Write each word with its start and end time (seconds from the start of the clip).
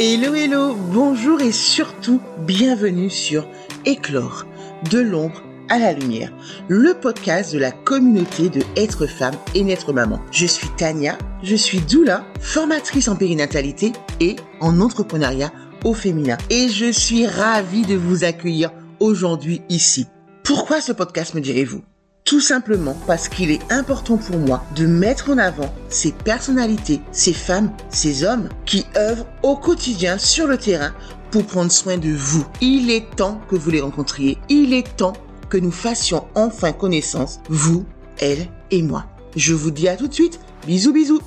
Hello 0.00 0.32
hello, 0.32 0.76
bonjour 0.76 1.40
et 1.40 1.50
surtout 1.50 2.20
bienvenue 2.46 3.10
sur 3.10 3.48
Éclore, 3.84 4.46
de 4.92 5.00
l'ombre 5.00 5.42
à 5.68 5.80
la 5.80 5.92
lumière, 5.92 6.32
le 6.68 6.94
podcast 6.94 7.52
de 7.52 7.58
la 7.58 7.72
communauté 7.72 8.48
de 8.48 8.62
être 8.76 9.08
femme 9.08 9.34
et 9.56 9.64
naître 9.64 9.92
maman. 9.92 10.20
Je 10.30 10.46
suis 10.46 10.68
Tania, 10.76 11.18
je 11.42 11.56
suis 11.56 11.80
doula, 11.80 12.24
formatrice 12.38 13.08
en 13.08 13.16
périnatalité 13.16 13.90
et 14.20 14.36
en 14.60 14.80
entrepreneuriat 14.80 15.50
au 15.84 15.94
féminin. 15.94 16.38
Et 16.48 16.68
je 16.68 16.92
suis 16.92 17.26
ravie 17.26 17.84
de 17.84 17.96
vous 17.96 18.22
accueillir 18.22 18.70
aujourd'hui 19.00 19.62
ici. 19.68 20.06
Pourquoi 20.44 20.80
ce 20.80 20.92
podcast 20.92 21.34
me 21.34 21.40
direz-vous? 21.40 21.82
Tout 22.28 22.40
simplement 22.42 22.94
parce 23.06 23.26
qu'il 23.26 23.50
est 23.50 23.72
important 23.72 24.18
pour 24.18 24.36
moi 24.36 24.62
de 24.76 24.84
mettre 24.84 25.30
en 25.30 25.38
avant 25.38 25.74
ces 25.88 26.12
personnalités, 26.12 27.00
ces 27.10 27.32
femmes, 27.32 27.72
ces 27.88 28.22
hommes 28.22 28.50
qui 28.66 28.84
œuvrent 28.98 29.24
au 29.42 29.56
quotidien 29.56 30.18
sur 30.18 30.46
le 30.46 30.58
terrain 30.58 30.92
pour 31.30 31.46
prendre 31.46 31.72
soin 31.72 31.96
de 31.96 32.10
vous. 32.10 32.44
Il 32.60 32.90
est 32.90 33.08
temps 33.16 33.40
que 33.48 33.56
vous 33.56 33.70
les 33.70 33.80
rencontriez. 33.80 34.36
Il 34.50 34.74
est 34.74 34.94
temps 34.94 35.14
que 35.48 35.56
nous 35.56 35.70
fassions 35.70 36.26
enfin 36.34 36.72
connaissance, 36.72 37.40
vous, 37.48 37.86
elle 38.18 38.46
et 38.70 38.82
moi. 38.82 39.06
Je 39.34 39.54
vous 39.54 39.70
dis 39.70 39.88
à 39.88 39.96
tout 39.96 40.06
de 40.06 40.12
suite. 40.12 40.38
Bisous 40.66 40.92
bisous. 40.92 41.22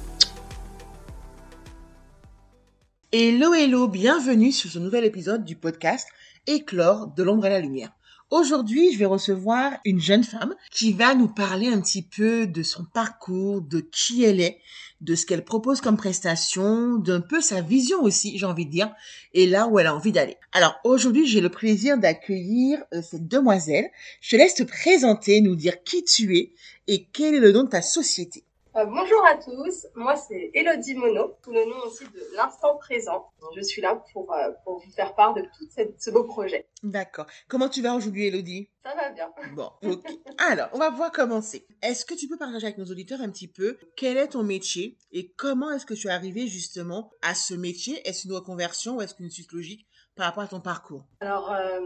Hello 3.11 3.55
hello, 3.55 3.87
bienvenue 3.87 4.51
sur 4.51 4.69
ce 4.69 4.77
nouvel 4.77 5.05
épisode 5.05 5.45
du 5.45 5.55
podcast 5.55 6.07
Éclore 6.45 7.07
de 7.07 7.23
l'ombre 7.23 7.45
à 7.45 7.49
la 7.49 7.59
lumière. 7.59 7.89
Aujourd'hui, 8.31 8.93
je 8.93 8.97
vais 8.97 9.05
recevoir 9.05 9.73
une 9.83 9.99
jeune 9.99 10.23
femme 10.23 10.55
qui 10.71 10.93
va 10.93 11.15
nous 11.15 11.27
parler 11.27 11.67
un 11.67 11.81
petit 11.81 12.01
peu 12.01 12.47
de 12.47 12.63
son 12.63 12.85
parcours, 12.85 13.61
de 13.61 13.81
qui 13.81 14.23
elle 14.23 14.39
est, 14.39 14.57
de 15.01 15.15
ce 15.15 15.25
qu'elle 15.25 15.43
propose 15.43 15.81
comme 15.81 15.97
prestation, 15.97 16.95
d'un 16.95 17.19
peu 17.19 17.41
sa 17.41 17.59
vision 17.59 18.01
aussi, 18.01 18.37
j'ai 18.37 18.45
envie 18.45 18.65
de 18.65 18.71
dire, 18.71 18.89
et 19.33 19.47
là 19.47 19.67
où 19.67 19.79
elle 19.79 19.87
a 19.87 19.93
envie 19.93 20.13
d'aller. 20.13 20.37
Alors 20.53 20.79
aujourd'hui, 20.85 21.27
j'ai 21.27 21.41
le 21.41 21.49
plaisir 21.49 21.97
d'accueillir 21.97 22.79
euh, 22.93 23.01
cette 23.01 23.27
demoiselle. 23.27 23.89
Je 24.21 24.29
te 24.29 24.35
laisse 24.37 24.55
te 24.55 24.63
présenter, 24.63 25.41
nous 25.41 25.57
dire 25.57 25.83
qui 25.83 26.05
tu 26.05 26.37
es 26.37 26.53
et 26.87 27.07
quel 27.11 27.35
est 27.35 27.39
le 27.39 27.51
nom 27.51 27.63
de 27.63 27.69
ta 27.69 27.81
société. 27.81 28.45
Euh, 28.77 28.85
bonjour 28.85 29.25
à 29.25 29.35
tous, 29.35 29.85
moi 29.95 30.15
c'est 30.15 30.49
Elodie 30.53 30.93
Monod, 30.93 31.35
sous 31.43 31.51
le 31.51 31.65
nom 31.65 31.75
aussi 31.85 32.05
de 32.05 32.35
l'instant 32.37 32.77
présent. 32.77 33.29
Je 33.53 33.61
suis 33.61 33.81
là 33.81 34.01
pour, 34.13 34.31
euh, 34.31 34.49
pour 34.63 34.79
vous 34.79 34.91
faire 34.91 35.13
part 35.13 35.33
de 35.33 35.41
tout 35.41 35.67
cette, 35.69 36.01
ce 36.01 36.09
beau 36.09 36.23
projet. 36.23 36.69
D'accord. 36.81 37.25
Comment 37.49 37.67
tu 37.67 37.81
vas 37.81 37.93
aujourd'hui, 37.95 38.27
Elodie? 38.27 38.69
Ça 38.81 38.95
va 38.95 39.09
bien. 39.09 39.29
Bon, 39.55 39.69
ok. 39.83 40.05
Alors, 40.37 40.69
on 40.71 40.77
va 40.77 40.89
pouvoir 40.89 41.11
commencer. 41.11 41.67
Est-ce 41.81 42.05
que 42.05 42.13
tu 42.13 42.29
peux 42.29 42.37
partager 42.37 42.65
avec 42.65 42.77
nos 42.77 42.85
auditeurs 42.85 43.19
un 43.19 43.29
petit 43.29 43.49
peu 43.49 43.77
quel 43.97 44.15
est 44.15 44.29
ton 44.29 44.43
métier 44.43 44.97
et 45.11 45.33
comment 45.33 45.69
est-ce 45.71 45.85
que 45.85 45.93
tu 45.93 46.07
es 46.07 46.11
arrivé 46.11 46.47
justement 46.47 47.11
à 47.21 47.35
ce 47.35 47.53
métier? 47.53 47.99
Est-ce 48.07 48.25
une 48.25 48.33
reconversion 48.33 48.95
ou 48.95 49.01
est-ce 49.01 49.15
qu'une 49.15 49.29
suite 49.29 49.51
logique? 49.51 49.85
Par 50.15 50.27
rapport 50.27 50.43
à 50.43 50.47
ton 50.47 50.59
parcours? 50.59 51.03
Alors 51.19 51.51
euh, 51.51 51.79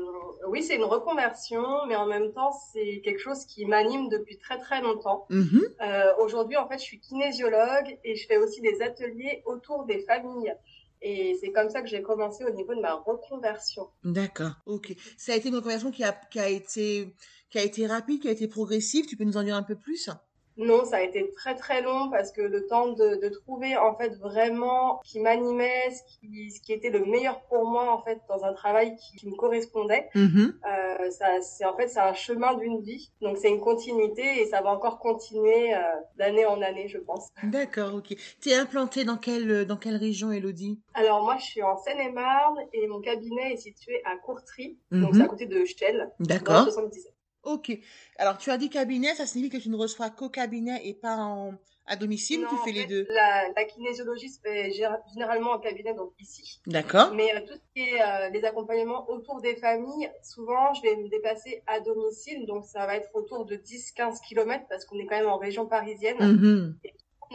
oui, 0.47 0.63
c'est 0.63 0.75
une 0.75 0.83
reconversion, 0.83 1.63
mais 1.87 1.95
en 1.95 2.05
même 2.05 2.31
temps, 2.33 2.51
c'est 2.73 3.01
quelque 3.03 3.19
chose 3.19 3.45
qui 3.45 3.65
m'anime 3.65 4.09
depuis 4.09 4.37
très 4.37 4.57
très 4.59 4.81
longtemps. 4.81 5.25
Mhm. 5.29 5.61
Euh, 5.81 6.11
Aujourd'hui, 6.19 6.57
en 6.57 6.67
fait, 6.67 6.77
je 6.77 6.83
suis 6.83 6.99
kinésiologue 6.99 7.97
et 8.03 8.15
je 8.15 8.27
fais 8.27 8.37
aussi 8.37 8.61
des 8.61 8.81
ateliers 8.81 9.43
autour 9.45 9.85
des 9.85 9.99
familles. 9.99 10.53
Et 11.01 11.37
c'est 11.39 11.51
comme 11.51 11.69
ça 11.69 11.81
que 11.81 11.87
j'ai 11.87 12.01
commencé 12.01 12.43
au 12.45 12.49
niveau 12.49 12.73
de 12.73 12.81
ma 12.81 12.95
reconversion. 12.95 13.89
D'accord, 14.03 14.53
ok. 14.65 14.95
Ça 15.17 15.33
a 15.33 15.35
été 15.35 15.49
une 15.49 15.55
reconversion 15.55 15.91
qui 15.91 16.03
a, 16.03 16.13
qui 16.31 16.39
a 16.39 16.49
été 16.49 17.13
qui 17.51 17.59
a 17.59 17.63
été 17.63 17.85
rapide, 17.85 18.21
qui 18.21 18.27
a 18.27 18.31
été 18.31 18.47
progressive? 18.47 19.05
Tu 19.05 19.15
peux 19.15 19.23
nous 19.23 19.37
en 19.37 19.43
dire 19.43 19.55
un 19.55 19.63
peu 19.63 19.75
plus? 19.75 20.09
Non, 20.57 20.85
ça 20.85 20.97
a 20.97 21.01
été 21.01 21.29
très 21.31 21.55
très 21.55 21.81
long 21.81 22.09
parce 22.09 22.31
que 22.31 22.41
le 22.41 22.65
temps 22.67 22.87
de, 22.87 23.15
de 23.21 23.29
trouver 23.29 23.75
en 23.75 23.95
fait 23.95 24.15
vraiment 24.19 25.01
ce 25.03 25.11
qui 25.11 25.19
m'animait, 25.19 25.91
ce 25.91 26.01
qui, 26.03 26.51
ce 26.51 26.61
qui 26.61 26.71
était 26.73 26.89
le 26.89 27.03
meilleur 27.05 27.41
pour 27.43 27.69
moi 27.69 27.91
en 27.91 28.01
fait 28.01 28.19
dans 28.29 28.43
un 28.45 28.53
travail 28.53 28.95
qui, 28.95 29.17
qui 29.17 29.27
me 29.27 29.35
correspondait. 29.35 30.09
Mhm. 30.15 30.57
Euh, 30.65 31.09
ça, 31.11 31.41
c'est 31.41 31.65
en 31.65 31.75
fait 31.75 31.87
c'est 31.87 31.99
un 31.99 32.13
chemin 32.13 32.55
d'une 32.55 32.81
vie, 32.81 33.11
donc 33.21 33.37
c'est 33.37 33.49
une 33.49 33.59
continuité 33.59 34.41
et 34.41 34.45
ça 34.45 34.61
va 34.61 34.69
encore 34.69 34.99
continuer 34.99 35.73
euh, 35.73 35.79
d'année 36.17 36.45
en 36.45 36.61
année, 36.61 36.87
je 36.87 36.97
pense. 36.97 37.27
D'accord, 37.43 37.95
ok. 37.95 38.15
Tu 38.41 38.49
es 38.49 38.55
implantée 38.55 39.03
dans 39.03 39.17
quelle, 39.17 39.65
dans 39.65 39.77
quelle 39.77 39.97
région, 39.97 40.31
Elodie 40.31 40.79
Alors 40.93 41.23
moi, 41.23 41.37
je 41.37 41.45
suis 41.45 41.63
en 41.63 41.77
Seine-et-Marne 41.77 42.59
et 42.73 42.87
mon 42.87 43.01
cabinet 43.01 43.53
est 43.53 43.57
situé 43.57 44.01
à 44.05 44.15
Courtry, 44.17 44.77
donc 44.91 45.15
c'est 45.15 45.21
à 45.21 45.27
côté 45.27 45.45
de 45.45 45.63
Chelles, 45.65 46.11
D'accord. 46.19 46.63
77. 46.63 47.14
Ok. 47.45 47.71
Alors, 48.17 48.37
tu 48.37 48.49
as 48.51 48.57
dit 48.57 48.69
cabinet, 48.69 49.13
ça 49.15 49.25
signifie 49.25 49.49
que 49.49 49.57
tu 49.61 49.69
ne 49.69 49.75
reçois 49.75 50.09
qu'au 50.09 50.29
cabinet 50.29 50.81
et 50.87 50.93
pas 50.93 51.17
en, 51.17 51.53
à 51.85 51.95
domicile 51.95 52.39
ou 52.41 52.47
tu 52.47 52.55
Non, 52.55 52.59
en 52.61 52.63
fais 52.65 52.71
les 52.71 52.85
deux? 52.87 53.05
La, 53.09 53.49
la 53.55 53.65
kinésiologie 53.65 54.29
se 54.29 54.39
fait 54.41 54.69
gé- 54.71 54.99
généralement 55.13 55.51
en 55.51 55.59
cabinet, 55.59 55.93
donc 55.93 56.13
ici. 56.19 56.59
D'accord. 56.65 57.13
Mais 57.13 57.35
euh, 57.35 57.41
tout 57.41 57.53
ce 57.53 57.73
qui 57.73 57.81
est 57.87 58.01
euh, 58.01 58.29
les 58.29 58.43
accompagnements 58.43 59.07
autour 59.09 59.41
des 59.41 59.55
familles, 59.57 60.11
souvent 60.23 60.73
je 60.73 60.81
vais 60.81 60.95
me 60.95 61.07
déplacer 61.09 61.61
à 61.67 61.79
domicile, 61.79 62.45
donc 62.47 62.65
ça 62.65 62.85
va 62.87 62.95
être 62.95 63.09
autour 63.13 63.45
de 63.45 63.55
10-15 63.55 64.19
km 64.27 64.65
parce 64.69 64.85
qu'on 64.85 64.97
est 64.97 65.05
quand 65.05 65.17
même 65.17 65.29
en 65.29 65.37
région 65.37 65.67
parisienne. 65.67 66.17
On 66.19 66.33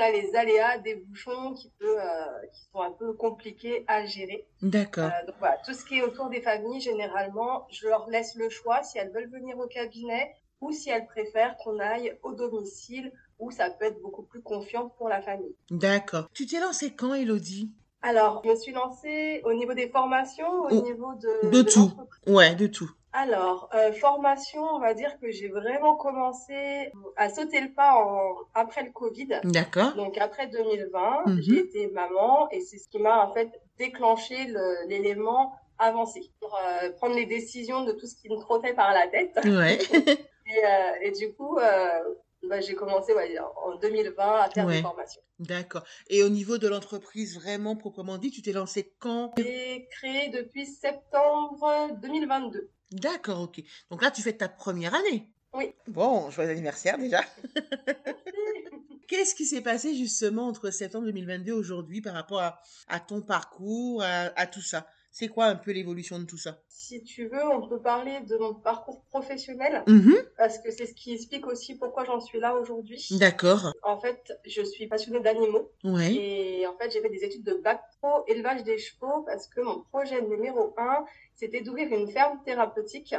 a 0.01 0.11
les 0.11 0.35
aléas 0.35 0.79
des 0.79 0.95
bouchons 0.97 1.55
qui, 1.55 1.71
peut, 1.79 2.01
euh, 2.01 2.47
qui 2.53 2.61
sont 2.73 2.81
un 2.81 2.91
peu 2.93 3.13
compliqués 3.15 3.85
à 3.89 4.05
gérer. 4.05 4.47
D'accord. 4.63 5.05
Euh, 5.11 5.27
donc 5.27 5.37
voilà, 5.39 5.59
tout 5.65 5.73
ce 5.75 5.85
qui 5.85 5.99
est 5.99 6.03
autour 6.03 6.29
des 6.29 6.41
familles, 6.41 6.81
généralement, 6.81 7.67
je 7.71 7.89
leur 7.89 8.09
laisse 8.09 8.35
le 8.35 8.49
choix 8.49 8.83
si 8.83 8.99
elles 8.99 9.13
veulent 9.13 9.31
venir 9.31 9.59
au 9.59 9.67
cabinet 9.67 10.35
ou 10.61 10.73
si 10.73 10.91
elles 10.91 11.07
préfèrent 11.07 11.57
qu'on 11.59 11.79
aille 11.79 12.19
au 12.23 12.33
domicile 12.33 13.13
où 13.39 13.51
ça 13.51 13.71
peut 13.71 13.87
être 13.87 14.01
beaucoup 14.03 14.23
plus 14.25 14.43
confiant 14.43 14.91
pour 14.99 15.09
la 15.09 15.23
famille. 15.23 15.57
D'accord. 15.71 16.29
Tu 16.35 16.47
t'es 16.47 16.61
lancée 16.61 16.93
quand, 16.95 17.15
Elodie? 17.15 17.73
Alors, 18.03 18.43
je 18.45 18.51
me 18.51 18.57
suis 18.57 18.73
lancée 18.73 19.41
au 19.45 19.53
niveau 19.55 19.75
des 19.75 19.89
formations, 19.89 20.51
au 20.63 20.69
Oh, 20.71 20.83
niveau 20.83 21.15
de, 21.15 21.51
de 21.51 21.63
tout. 21.63 21.91
Ouais, 22.27 22.55
de 22.55 22.67
tout. 22.67 22.91
Alors, 23.13 23.69
euh, 23.75 23.93
formation, 23.93 24.63
on 24.63 24.79
va 24.79 24.95
dire 24.95 25.19
que 25.21 25.31
j'ai 25.33 25.49
vraiment 25.49 25.97
commencé 25.97 26.93
à 27.17 27.29
sauter 27.29 27.61
le 27.61 27.73
pas 27.73 27.95
en, 27.97 28.37
après 28.55 28.85
le 28.85 28.93
Covid. 28.93 29.41
D'accord. 29.45 29.95
Donc 29.97 30.17
après 30.19 30.47
2020, 30.47 31.25
Mhm. 31.27 31.41
j'ai 31.43 31.59
été 31.59 31.89
maman 31.89 32.49
et 32.51 32.61
c'est 32.61 32.79
ce 32.79 32.89
qui 32.89 32.99
m'a 33.01 33.25
en 33.27 33.33
fait 33.33 33.51
déclenché 33.79 34.45
le- 34.47 34.89
l'élément 34.89 35.53
avancé 35.79 36.21
pour 36.41 36.57
euh, 36.57 36.91
prendre 36.93 37.17
les 37.17 37.27
décisions 37.27 37.83
de 37.85 37.93
tout 37.93 38.07
ce 38.07 38.15
qui 38.15 38.29
me 38.29 38.39
trottait 38.39 38.75
par 38.75 38.93
la 38.93 39.09
tête. 39.09 39.37
Ouais. 39.45 39.79
Et, 40.53 40.65
euh, 40.67 40.93
et 41.03 41.11
du 41.13 41.33
coup, 41.35 41.59
euh, 41.59 42.01
bah, 42.49 42.61
j'ai 42.61 42.75
commencé 42.75 43.13
ouais, 43.13 43.37
en 43.65 43.77
2020 43.77 44.41
à 44.41 44.51
faire 44.51 44.67
Ouais. 44.67 44.77
des 44.77 44.83
formations. 44.83 45.21
D'accord. 45.39 45.85
Et 46.09 46.23
au 46.23 46.29
niveau 46.29 46.59
de 46.59 46.69
l'entreprise, 46.69 47.35
vraiment 47.37 47.77
proprement 47.77 48.19
dit, 48.19 48.31
tu 48.31 48.43
t'es 48.43 48.53
lancée 48.53 48.95
quand? 48.99 49.33
J'ai 49.39 49.87
créé 49.91 50.29
depuis 50.29 50.67
septembre 50.67 51.91
2022. 52.03 52.71
D'accord, 52.93 53.41
ok. 53.43 53.63
Donc 53.91 54.03
là, 54.03 54.11
tu 54.11 54.21
fais 54.23 54.33
ta 54.37 54.49
première 54.49 54.95
année? 54.95 55.29
Oui. 55.53 55.75
Bon, 55.89 56.31
joyeux 56.31 56.51
anniversaire 56.51 56.99
déjà. 56.99 57.21
Qu'est-ce 59.09 59.35
qui 59.35 59.45
s'est 59.45 59.61
passé 59.63 59.95
justement 59.97 60.47
entre 60.47 60.71
septembre 60.71 61.07
2022 61.07 61.49
et 61.51 61.53
aujourd'hui 61.53 62.01
par 62.01 62.15
rapport 62.15 62.41
à, 62.41 62.61
à 62.89 63.01
ton 63.01 63.23
parcours, 63.23 64.03
à, 64.03 64.31
à 64.39 64.47
tout 64.47 64.63
ça? 64.63 64.87
C'est 65.13 65.29
quoi 65.29 65.47
un 65.47 65.57
peu 65.57 65.73
l'évolution 65.73 66.19
de 66.21 66.25
tout 66.25 66.37
ça? 66.39 66.61
Si 66.69 67.03
tu 67.03 67.27
veux, 67.27 67.45
on 67.53 67.69
peut 67.69 67.81
parler 67.81 68.21
de 68.21 68.37
mon 68.37 68.55
parcours 68.55 69.03
professionnel 69.11 69.83
Mhm. 69.87 70.15
parce 70.39 70.59
que 70.59 70.71
c'est 70.71 70.87
ce 70.87 70.95
qui 70.95 71.13
explique 71.13 71.47
aussi 71.47 71.75
pourquoi 71.77 72.05
j'en 72.05 72.21
suis 72.21 72.39
là 72.39 72.55
aujourd'hui. 72.55 73.05
D'accord. 73.19 73.73
En 73.83 73.99
fait, 74.01 74.33
je 74.47 74.63
suis 74.63 74.87
passionnée 74.87 75.21
d'animaux 75.21 75.71
Ouais. 75.85 76.15
et 76.15 76.67
en 76.67 76.77
fait, 76.79 76.91
j'ai 76.93 77.01
fait 77.01 77.11
des 77.11 77.25
études 77.25 77.45
de 77.45 77.55
bac 77.55 77.81
pro 78.01 78.25
élevage 78.29 78.63
des 78.63 78.79
chevaux 78.79 79.23
parce 79.27 79.47
que 79.49 79.61
mon 79.61 79.81
projet 79.91 80.23
numéro 80.23 80.75
un, 80.79 81.05
c'était 81.35 81.61
d'ouvrir 81.61 81.89
une 81.93 82.09
ferme 82.11 82.41
thérapeutique 82.45 83.15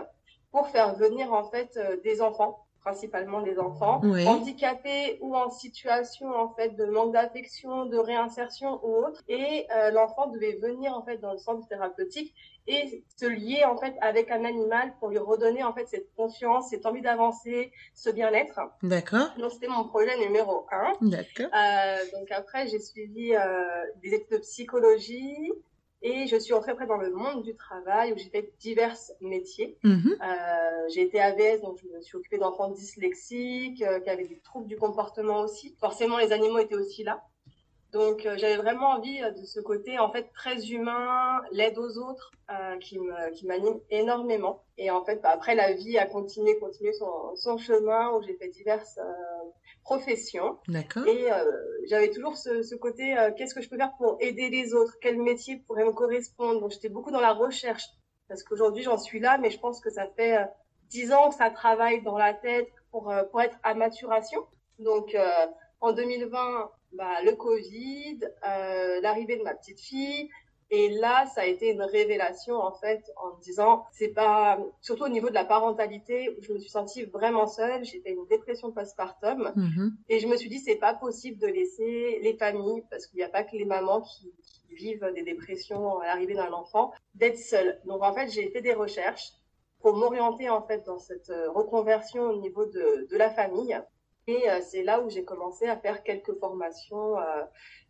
pour 0.51 0.67
faire 0.69 0.95
venir 0.95 1.31
en 1.33 1.49
fait 1.49 1.75
euh, 1.77 1.97
des 2.03 2.21
enfants, 2.21 2.65
principalement 2.81 3.41
des 3.41 3.57
enfants 3.59 4.01
Ouais. 4.03 4.25
handicapés 4.27 5.17
ou 5.21 5.35
en 5.35 5.49
situation 5.49 6.27
en 6.35 6.49
fait 6.55 6.69
de 6.75 6.85
manque 6.85 7.13
d'affection, 7.13 7.85
de 7.85 7.97
réinsertion 7.97 8.79
ou 8.83 8.95
autre 9.05 9.21
et 9.27 9.67
euh, 9.75 9.91
l'enfant 9.91 10.27
devait 10.27 10.57
venir 10.61 10.93
en 10.93 11.03
fait 11.03 11.17
dans 11.17 11.31
le 11.33 11.37
centre 11.37 11.67
thérapeutique 11.67 12.33
et 12.67 13.03
se 13.17 13.25
lier 13.25 13.63
en 13.65 13.75
fait 13.77 13.95
avec 14.01 14.29
un 14.29 14.45
animal 14.45 14.93
pour 14.99 15.09
lui 15.09 15.17
redonner 15.17 15.63
en 15.63 15.73
fait 15.73 15.87
cette 15.87 16.13
confiance, 16.15 16.69
cette 16.69 16.85
envie 16.85 17.01
d'avancer, 17.01 17.71
ce 17.95 18.09
bien-être. 18.09 18.59
D'accord. 18.83 19.29
Donc 19.37 19.51
c'était 19.51 19.67
mon 19.67 19.83
projet 19.85 20.15
numéro 20.19 20.65
un. 20.71 20.93
D'accord. 21.01 21.47
Euh, 21.55 21.97
donc 22.19 22.31
après, 22.31 22.67
j'ai 22.67 22.79
suivi 22.79 23.35
euh, 23.35 23.39
des 24.03 24.13
études 24.13 24.31
de 24.31 24.37
psychologie 24.37 25.51
et 26.03 26.25
je 26.27 26.35
suis 26.37 26.53
entrée 26.53 26.71
après 26.71 26.87
dans 26.87 26.97
le 26.97 27.11
monde 27.11 27.43
du 27.43 27.55
travail 27.55 28.11
où 28.11 28.17
j'ai 28.17 28.29
fait 28.29 28.51
divers 28.59 28.95
métiers. 29.21 29.77
Mhm. 29.83 30.17
Euh, 30.21 30.89
j'ai 30.89 31.01
été 31.01 31.19
AVS, 31.19 31.61
donc 31.61 31.77
je 31.77 31.87
me 31.95 32.01
suis 32.01 32.17
occupée 32.17 32.39
d'enfants 32.39 32.69
dyslexiques, 32.69 33.83
euh, 33.83 33.99
qui 33.99 34.09
avaient 34.09 34.27
des 34.27 34.39
troubles 34.39 34.67
du 34.67 34.77
comportement 34.77 35.41
aussi. 35.41 35.75
Forcément, 35.79 36.17
les 36.17 36.31
animaux 36.31 36.57
étaient 36.57 36.75
aussi 36.75 37.03
là. 37.03 37.23
Donc 37.91 38.25
euh, 38.25 38.35
j'avais 38.37 38.55
vraiment 38.55 38.91
envie 38.91 39.19
de 39.19 39.45
ce 39.45 39.59
côté 39.59 39.99
en 39.99 40.09
fait 40.11 40.31
très 40.33 40.71
humain, 40.71 41.41
l'aide 41.51 41.77
aux 41.77 41.97
autres, 41.97 42.31
qui 42.81 42.99
me 42.99 43.31
qui 43.31 43.45
m'anime 43.45 43.79
énormément. 43.89 44.63
Et 44.77 44.91
en 44.91 45.05
fait, 45.05 45.21
bah, 45.21 45.29
après 45.29 45.55
la 45.55 45.71
vie 45.71 45.97
a 45.97 46.05
continué, 46.05 46.57
continué 46.59 46.91
son, 46.91 47.35
son 47.35 47.57
chemin 47.57 48.11
où 48.11 48.21
j'ai 48.23 48.33
fait 48.33 48.49
diverses 48.49 48.99
profession. 49.83 50.57
D'accord. 50.67 51.05
Et 51.07 51.31
euh, 51.31 51.43
j'avais 51.87 52.09
toujours 52.09 52.37
ce, 52.37 52.61
ce 52.61 52.75
côté, 52.75 53.17
euh, 53.17 53.31
qu'est-ce 53.35 53.53
que 53.53 53.61
je 53.61 53.69
peux 53.69 53.77
faire 53.77 53.93
pour 53.97 54.17
aider 54.19 54.49
les 54.49 54.73
autres? 54.73 54.95
Quel 55.01 55.21
métier 55.21 55.57
pourrait 55.67 55.85
me 55.85 55.91
correspondre? 55.91 56.61
Donc 56.61 56.71
j'étais 56.71 56.89
beaucoup 56.89 57.11
dans 57.11 57.21
la 57.21 57.33
recherche, 57.33 57.83
parce 58.27 58.43
qu'aujourd'hui 58.43 58.83
j'en 58.83 58.97
suis 58.97 59.19
là, 59.19 59.37
mais 59.37 59.49
je 59.49 59.59
pense 59.59 59.81
que 59.81 59.89
ça 59.89 60.07
fait 60.15 60.37
euh, 60.37 60.45
dix 60.89 61.11
ans 61.11 61.29
que 61.29 61.35
ça 61.35 61.49
travaille 61.49 62.01
dans 62.03 62.17
la 62.17 62.33
tête 62.33 62.69
pour, 62.91 63.09
euh, 63.11 63.23
pour 63.23 63.41
être 63.41 63.57
à 63.63 63.73
maturation. 63.73 64.41
Donc 64.79 65.15
en 65.79 65.91
2020, 65.93 66.71
bah, 66.93 67.21
le 67.23 67.35
Covid, 67.35 68.19
l'arrivée 69.03 69.37
de 69.37 69.43
ma 69.43 69.53
petite 69.53 69.79
fille, 69.79 70.27
et 70.73 70.89
là, 70.89 71.25
ça 71.35 71.41
a 71.41 71.45
été 71.45 71.69
une 71.71 71.81
révélation 71.83 72.55
en 72.55 72.71
fait 72.71 73.03
en 73.17 73.35
me 73.35 73.41
disant, 73.43 73.83
c'est 73.91 74.13
pas 74.13 74.57
surtout 74.79 75.03
au 75.03 75.09
niveau 75.09 75.27
de 75.29 75.33
la 75.33 75.43
parentalité 75.45 76.29
où 76.29 76.41
je 76.41 76.53
me 76.53 76.59
suis 76.59 76.69
sentie 76.69 77.03
vraiment 77.03 77.45
seule. 77.45 77.85
Fait 77.85 78.01
une 78.11 78.25
dépression 78.27 78.71
postpartum 78.71 79.51
Mhm. 79.55 79.91
et 80.09 80.19
je 80.19 80.27
me 80.27 80.35
suis 80.37 80.49
dit 80.49 80.59
c'est 80.59 80.77
pas 80.77 80.93
possible 80.93 81.37
de 81.39 81.47
laisser 81.47 82.19
les 82.23 82.35
familles 82.37 82.83
parce 82.89 83.05
qu'il 83.07 83.17
n'y 83.17 83.23
a 83.23 83.29
pas 83.29 83.43
que 83.43 83.55
les 83.55 83.65
mamans 83.65 84.01
qui, 84.01 84.33
qui 84.67 84.73
vivent 84.75 85.11
des 85.13 85.23
dépressions 85.23 85.99
à 85.99 86.05
l'arrivée 86.07 86.35
d'un 86.35 86.51
enfant 86.53 86.91
d'être 87.15 87.37
seules. 87.37 87.79
Donc 87.85 88.01
en 88.01 88.13
fait, 88.13 88.29
j'ai 88.29 88.49
fait 88.49 88.61
des 88.61 88.73
recherches 88.73 89.31
pour 89.81 89.95
m'orienter 89.97 90.49
en 90.49 90.61
fait 90.61 90.85
dans 90.85 90.99
cette 90.99 91.29
euh, 91.31 91.51
reconversion 91.51 92.23
au 92.23 92.37
niveau 92.39 92.65
de, 92.65 93.07
de 93.11 93.17
la 93.17 93.29
famille. 93.29 93.77
Et 94.31 94.49
euh, 94.49 94.61
c'est 94.61 94.83
là 94.83 95.01
où 95.01 95.09
j'ai 95.09 95.25
commencé 95.25 95.67
à 95.67 95.75
faire 95.75 96.03
quelques 96.03 96.33
formations 96.39 97.19
euh, 97.19 97.43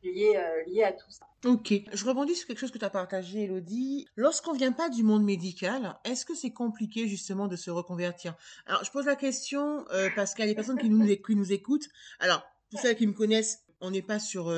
liées, 0.03 0.33
euh, 0.35 0.63
liées 0.65 0.83
à 0.83 0.91
tout 0.91 1.09
ça. 1.09 1.27
Ok. 1.45 1.71
Je 1.93 2.05
rebondis 2.05 2.35
sur 2.35 2.47
quelque 2.47 2.57
chose 2.57 2.71
que 2.71 2.79
tu 2.79 2.85
as 2.85 2.89
partagé, 2.89 3.43
Elodie. 3.43 4.07
Lorsqu'on 4.15 4.53
vient 4.53 4.71
pas 4.71 4.89
du 4.89 5.03
monde 5.03 5.23
médical, 5.23 5.99
est-ce 6.03 6.25
que 6.25 6.33
c'est 6.33 6.51
compliqué 6.51 7.07
justement 7.07 7.47
de 7.47 7.55
se 7.55 7.69
reconvertir? 7.69 8.35
Alors, 8.65 8.83
je 8.83 8.89
pose 8.89 9.05
la 9.05 9.15
question 9.15 9.85
parce 10.15 10.33
qu'il 10.33 10.45
y 10.45 10.47
a 10.47 10.51
des 10.51 10.55
personnes 10.55 10.79
qui 10.79 10.89
nous, 10.89 11.51
écoutent. 11.51 11.87
Alors, 12.19 12.43
pour 12.71 12.79
celles 12.79 12.95
qui 12.95 13.05
me 13.05 13.13
connaissent, 13.13 13.63
on 13.79 13.91
n'est 13.91 14.01
pas 14.01 14.19
sur 14.19 14.51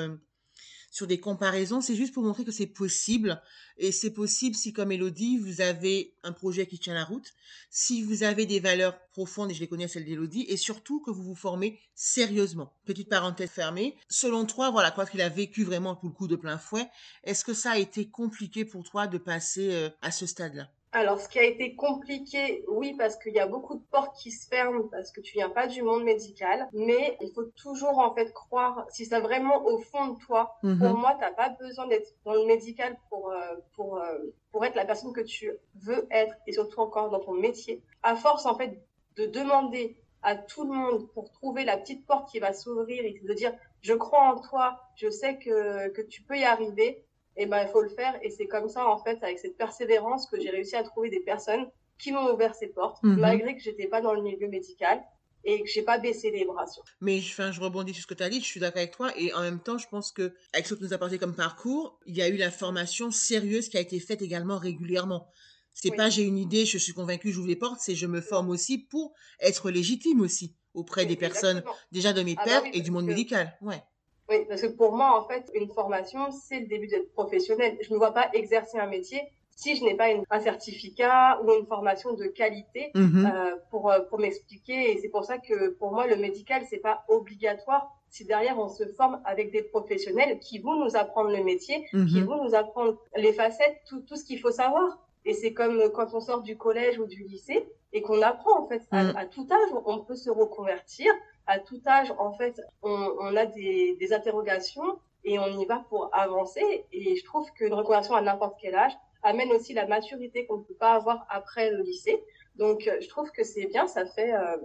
sur 0.94 1.08
des 1.08 1.20
comparaisons, 1.20 1.82
c'est 1.82 1.96
juste 1.96 2.14
pour 2.14 2.22
montrer 2.22 2.46
que 2.46 2.52
c'est 2.52 2.68
possible. 2.68 3.42
Et 3.80 3.92
c'est 3.92 4.12
possible 4.12 4.56
si, 4.56 4.74
comme 4.74 4.92
Elodie, 4.92 5.40
vous 5.40 5.60
avez 5.60 6.14
un 6.22 6.32
projet 6.32 6.68
qui 6.68 6.78
tient 6.78 6.94
la 6.94 7.04
route, 7.04 7.34
si 7.72 8.04
vous 8.04 8.22
avez 8.22 8.46
des 8.46 8.60
valeurs 8.60 9.00
profondes, 9.10 9.50
et 9.50 9.56
je 9.56 9.60
les 9.60 9.68
connais, 9.68 9.88
celles 9.88 10.06
d'Elodie, 10.06 10.46
et 10.48 10.56
surtout 10.56 11.02
que 11.02 11.10
vous 11.10 11.24
vous 11.24 11.36
formez 11.36 11.80
sérieusement. 11.96 12.78
Petite 12.86 13.10
parenthèse 13.10 13.50
fermée. 13.50 13.98
Selon 14.08 14.46
toi, 14.46 14.70
voilà, 14.70 14.92
quoi 14.92 15.08
qu'il 15.08 15.22
a 15.22 15.30
vécu 15.30 15.64
vraiment 15.64 15.96
pour 15.96 16.10
le 16.10 16.14
coup 16.14 16.28
de 16.28 16.36
plein 16.36 16.60
fouet, 16.60 16.88
est-ce 17.24 17.44
que 17.44 17.56
ça 17.56 17.72
a 17.72 17.80
été 17.80 18.08
compliqué 18.08 18.64
pour 18.64 18.84
toi 18.84 19.08
de 19.08 19.18
passer 19.18 19.74
euh, 19.74 19.90
à 20.04 20.12
ce 20.12 20.28
stade-là? 20.28 20.70
Alors, 20.96 21.20
ce 21.20 21.28
qui 21.28 21.40
a 21.40 21.44
été 21.44 21.76
compliqué, 21.76 22.64
oui, 22.68 22.94
parce 22.96 23.18
qu'il 23.18 23.34
y 23.34 23.40
a 23.40 23.48
beaucoup 23.48 23.76
de 23.76 23.84
portes 23.92 24.16
qui 24.16 24.30
se 24.32 24.48
ferment 24.48 24.88
parce 24.92 25.12
que 25.12 25.22
tu 25.22 25.34
viens 25.34 25.50
pas 25.50 25.66
du 25.66 25.82
monde 25.82 26.04
médical, 26.04 26.70
mais 26.72 27.18
il 27.20 27.32
faut 27.34 27.46
toujours 27.56 27.98
en 27.98 28.14
fait 28.14 28.32
croire, 28.32 28.86
si 28.90 29.06
c'est 29.08 29.20
vraiment 29.20 29.66
au 29.66 29.80
fond 29.80 30.10
de 30.10 30.20
toi, 30.20 30.56
Mhm. 30.62 30.78
pour 30.80 30.98
moi, 30.98 31.18
t'as 31.20 31.32
pas 31.32 31.50
besoin 31.50 31.88
d'être 31.88 32.14
dans 32.26 32.34
le 32.36 32.46
médical 32.46 32.96
pour 33.10 33.32
euh, 33.32 33.56
pour 33.76 33.98
euh, 33.98 34.20
pour 34.52 34.64
être 34.66 34.76
la 34.76 34.86
personne 34.86 35.14
que 35.14 35.22
tu 35.22 35.52
veux 35.82 36.08
être 36.12 36.36
et 36.46 36.52
surtout 36.54 36.80
encore 36.80 37.10
dans 37.10 37.20
ton 37.20 37.34
métier. 37.34 37.82
À 38.04 38.16
force 38.16 38.46
en 38.46 38.56
fait 38.56 38.72
de 39.16 39.26
demander 39.26 39.98
à 40.22 40.36
tout 40.36 40.64
le 40.64 40.74
monde 40.74 41.10
pour 41.14 41.32
trouver 41.32 41.66
la 41.66 41.76
petite 41.78 42.06
porte 42.06 42.30
qui 42.30 42.38
va 42.40 42.54
s'ouvrir 42.54 43.04
et 43.04 43.20
de 43.20 43.34
dire 43.34 43.52
je 43.82 43.94
crois 43.94 44.22
en 44.32 44.40
toi, 44.40 44.80
je 44.96 45.10
sais 45.10 45.38
que 45.40 45.90
que 45.90 46.02
tu 46.04 46.22
peux 46.22 46.38
y 46.38 46.44
arriver 46.46 47.04
et 47.38 47.46
ben 47.46 47.64
il 47.64 47.70
faut 47.70 47.82
le 47.82 47.90
faire 47.90 48.18
et 48.22 48.30
c'est 48.30 48.48
comme 48.48 48.70
ça 48.70 48.88
en 48.88 48.98
fait 49.04 49.22
avec 49.24 49.40
cette 49.40 49.58
persévérance 49.58 50.28
que 50.28 50.40
j'ai 50.40 50.50
réussi 50.50 50.76
à 50.76 50.84
trouver 50.84 51.10
des 51.10 51.20
personnes 51.22 51.66
qui 52.00 52.12
m'ont 52.12 52.32
ouvert 52.34 52.54
ces 52.56 52.68
portes 52.68 53.02
Mhm. 53.04 53.20
malgré 53.20 53.56
que 53.56 53.62
j'étais 53.62 53.88
pas 53.88 54.02
dans 54.02 54.14
le 54.14 54.22
milieu 54.22 54.48
médical 54.48 55.02
et 55.46 55.62
que 55.62 55.70
j'ai 55.70 55.82
pas 55.82 55.98
baissé 55.98 56.32
les 56.32 56.46
bras 56.46 56.66
sur. 56.68 56.84
Mais 57.02 57.18
enfin, 57.20 57.52
je 57.52 57.60
rebondis 57.60 57.94
sur 57.94 58.04
ce 58.04 58.08
que 58.08 58.14
tu 58.14 58.24
as 58.24 58.30
dit, 58.30 58.40
je 58.40 58.46
suis 58.46 58.60
d'accord 58.62 58.78
avec 58.80 58.92
toi. 58.92 59.12
Et 59.18 59.34
en 59.34 59.42
même 59.42 59.60
temps, 59.60 59.78
je 59.78 59.88
pense 59.90 60.12
que 60.14 60.34
avec 60.54 60.66
ce 60.66 60.74
que 60.74 60.80
tu 60.80 60.86
nous 60.86 60.94
as 60.94 60.98
parlé 60.98 61.18
comme 61.20 61.36
parcours, 61.36 62.00
il 62.06 62.16
y 62.16 62.22
a 62.22 62.30
eu 62.30 62.38
la 62.38 62.50
formation 62.50 63.12
sérieuse 63.12 63.68
qui 63.68 63.76
a 63.78 63.82
été 63.82 64.00
faite 64.00 64.22
également 64.22 64.58
régulièrement. 64.58 65.28
C'est 65.74 65.90
Oui. 65.92 65.98
pas 65.98 66.10
j'ai 66.10 66.22
une 66.24 66.38
idée, 66.38 66.66
je 66.66 66.78
suis 66.78 66.94
convaincue, 66.94 67.32
j'ouvre 67.34 67.48
les 67.50 67.56
portes, 67.58 67.80
c'est 67.82 67.96
je 67.96 68.08
me 68.08 68.22
forme 68.22 68.50
aussi 68.52 68.78
pour 68.78 69.14
être 69.40 69.70
légitime 69.70 70.22
aussi 70.22 70.56
auprès 70.74 71.06
des 71.06 71.18
personnes 71.18 71.58
Exactement. 71.58 71.76
déjà 71.92 72.14
de 72.14 72.22
mes 72.24 72.36
Ah 72.38 72.44
bah 72.46 72.52
pairs 72.52 72.64
oui, 72.64 72.70
et 72.74 72.82
du 72.82 72.92
monde 72.92 73.04
que- 73.06 73.10
médical. 73.12 73.58
Ouais. 73.62 73.84
Oui, 74.30 74.46
parce 74.48 74.62
que 74.62 74.68
pour 74.68 74.94
moi, 74.94 75.20
en 75.20 75.28
fait, 75.28 75.50
une 75.54 75.70
formation, 75.70 76.32
c'est 76.32 76.60
le 76.62 76.68
début 76.68 76.88
d'être 76.88 77.12
professionnel. 77.14 77.78
Je 77.82 77.92
ne 77.94 77.98
vois 77.98 78.14
pas 78.14 78.30
exercer 78.34 78.78
un 78.80 78.88
métier 78.88 79.22
si 79.56 79.76
je 79.76 79.84
n'ai 79.84 79.96
pas 79.96 80.10
une, 80.10 80.24
un 80.32 80.40
certificat 80.40 81.40
ou 81.44 81.52
une 81.54 81.68
formation 81.68 82.14
de 82.14 82.26
qualité 82.26 82.92
Mhm. 82.96 83.26
euh, 83.26 83.56
pour, 83.70 83.92
euh, 83.92 84.00
pour 84.10 84.20
m'expliquer. 84.20 84.92
Et 84.92 84.98
c'est 85.00 85.10
pour 85.10 85.26
ça 85.26 85.38
que 85.38 85.70
pour 85.78 85.92
moi, 85.92 86.08
le 86.08 86.16
médical, 86.16 86.64
c'est 86.70 86.78
pas 86.80 87.04
obligatoire 87.08 87.88
si 88.10 88.26
derrière 88.26 88.58
on 88.60 88.70
se 88.70 88.86
forme 88.86 89.22
avec 89.26 89.52
des 89.52 89.64
professionnels 89.64 90.40
qui 90.40 90.60
vont 90.60 90.76
nous 90.84 90.96
apprendre 90.96 91.30
le 91.32 91.44
métier, 91.44 91.84
qui 91.92 91.98
Mhm. 92.22 92.26
vont 92.26 92.44
nous 92.44 92.56
apprendre 92.56 92.98
les 93.16 93.34
facettes, 93.34 93.78
tout, 93.90 94.02
tout 94.02 94.16
ce 94.16 94.24
qu'il 94.26 94.40
faut 94.40 94.52
savoir. 94.52 95.00
Et 95.26 95.34
c'est 95.34 95.54
comme 95.54 95.90
quand 95.94 96.14
on 96.14 96.20
sort 96.20 96.42
du 96.42 96.58
collège 96.58 97.00
ou 97.00 97.06
du 97.06 97.24
lycée 97.24 97.68
et 97.94 98.02
qu'on 98.02 98.22
apprend 98.22 98.60
en 98.64 98.68
fait 98.68 98.82
à, 98.92 99.04
Mm. 99.04 99.16
à 99.18 99.26
tout 99.26 99.48
âge, 99.52 99.70
on 99.86 100.00
peut 100.00 100.16
se 100.16 100.30
reconvertir. 100.30 101.12
À 101.48 101.60
tout 101.60 101.82
âge, 101.88 102.14
en 102.18 102.34
fait, 102.34 102.62
on, 102.82 103.10
on 103.20 103.36
a 103.36 103.46
des, 103.46 103.96
des 104.00 104.14
interrogations 104.14 105.00
et 105.26 105.40
on 105.40 105.48
y 105.60 105.66
va 105.66 105.86
pour 105.90 106.10
avancer. 106.14 106.86
Et 106.92 107.16
je 107.16 107.24
trouve 107.26 107.50
qu'une 107.54 107.74
reconversion 107.74 108.16
à 108.16 108.22
n'importe 108.22 108.58
quel 108.62 108.76
âge 108.76 108.94
amène 109.24 109.52
aussi 109.52 109.74
la 109.74 109.86
maturité 109.88 110.46
qu'on 110.46 110.58
ne 110.58 110.64
peut 110.64 110.74
pas 110.74 110.94
avoir 110.94 111.26
après 111.30 111.72
le 111.72 111.82
lycée. 111.84 112.22
Donc, 112.56 112.88
euh, 112.88 112.98
je 113.02 113.08
trouve 113.10 113.32
que 113.32 113.44
c'est 113.44 113.66
bien, 113.68 113.88
ça 113.88 114.06
fait, 114.06 114.34
euh, 114.34 114.58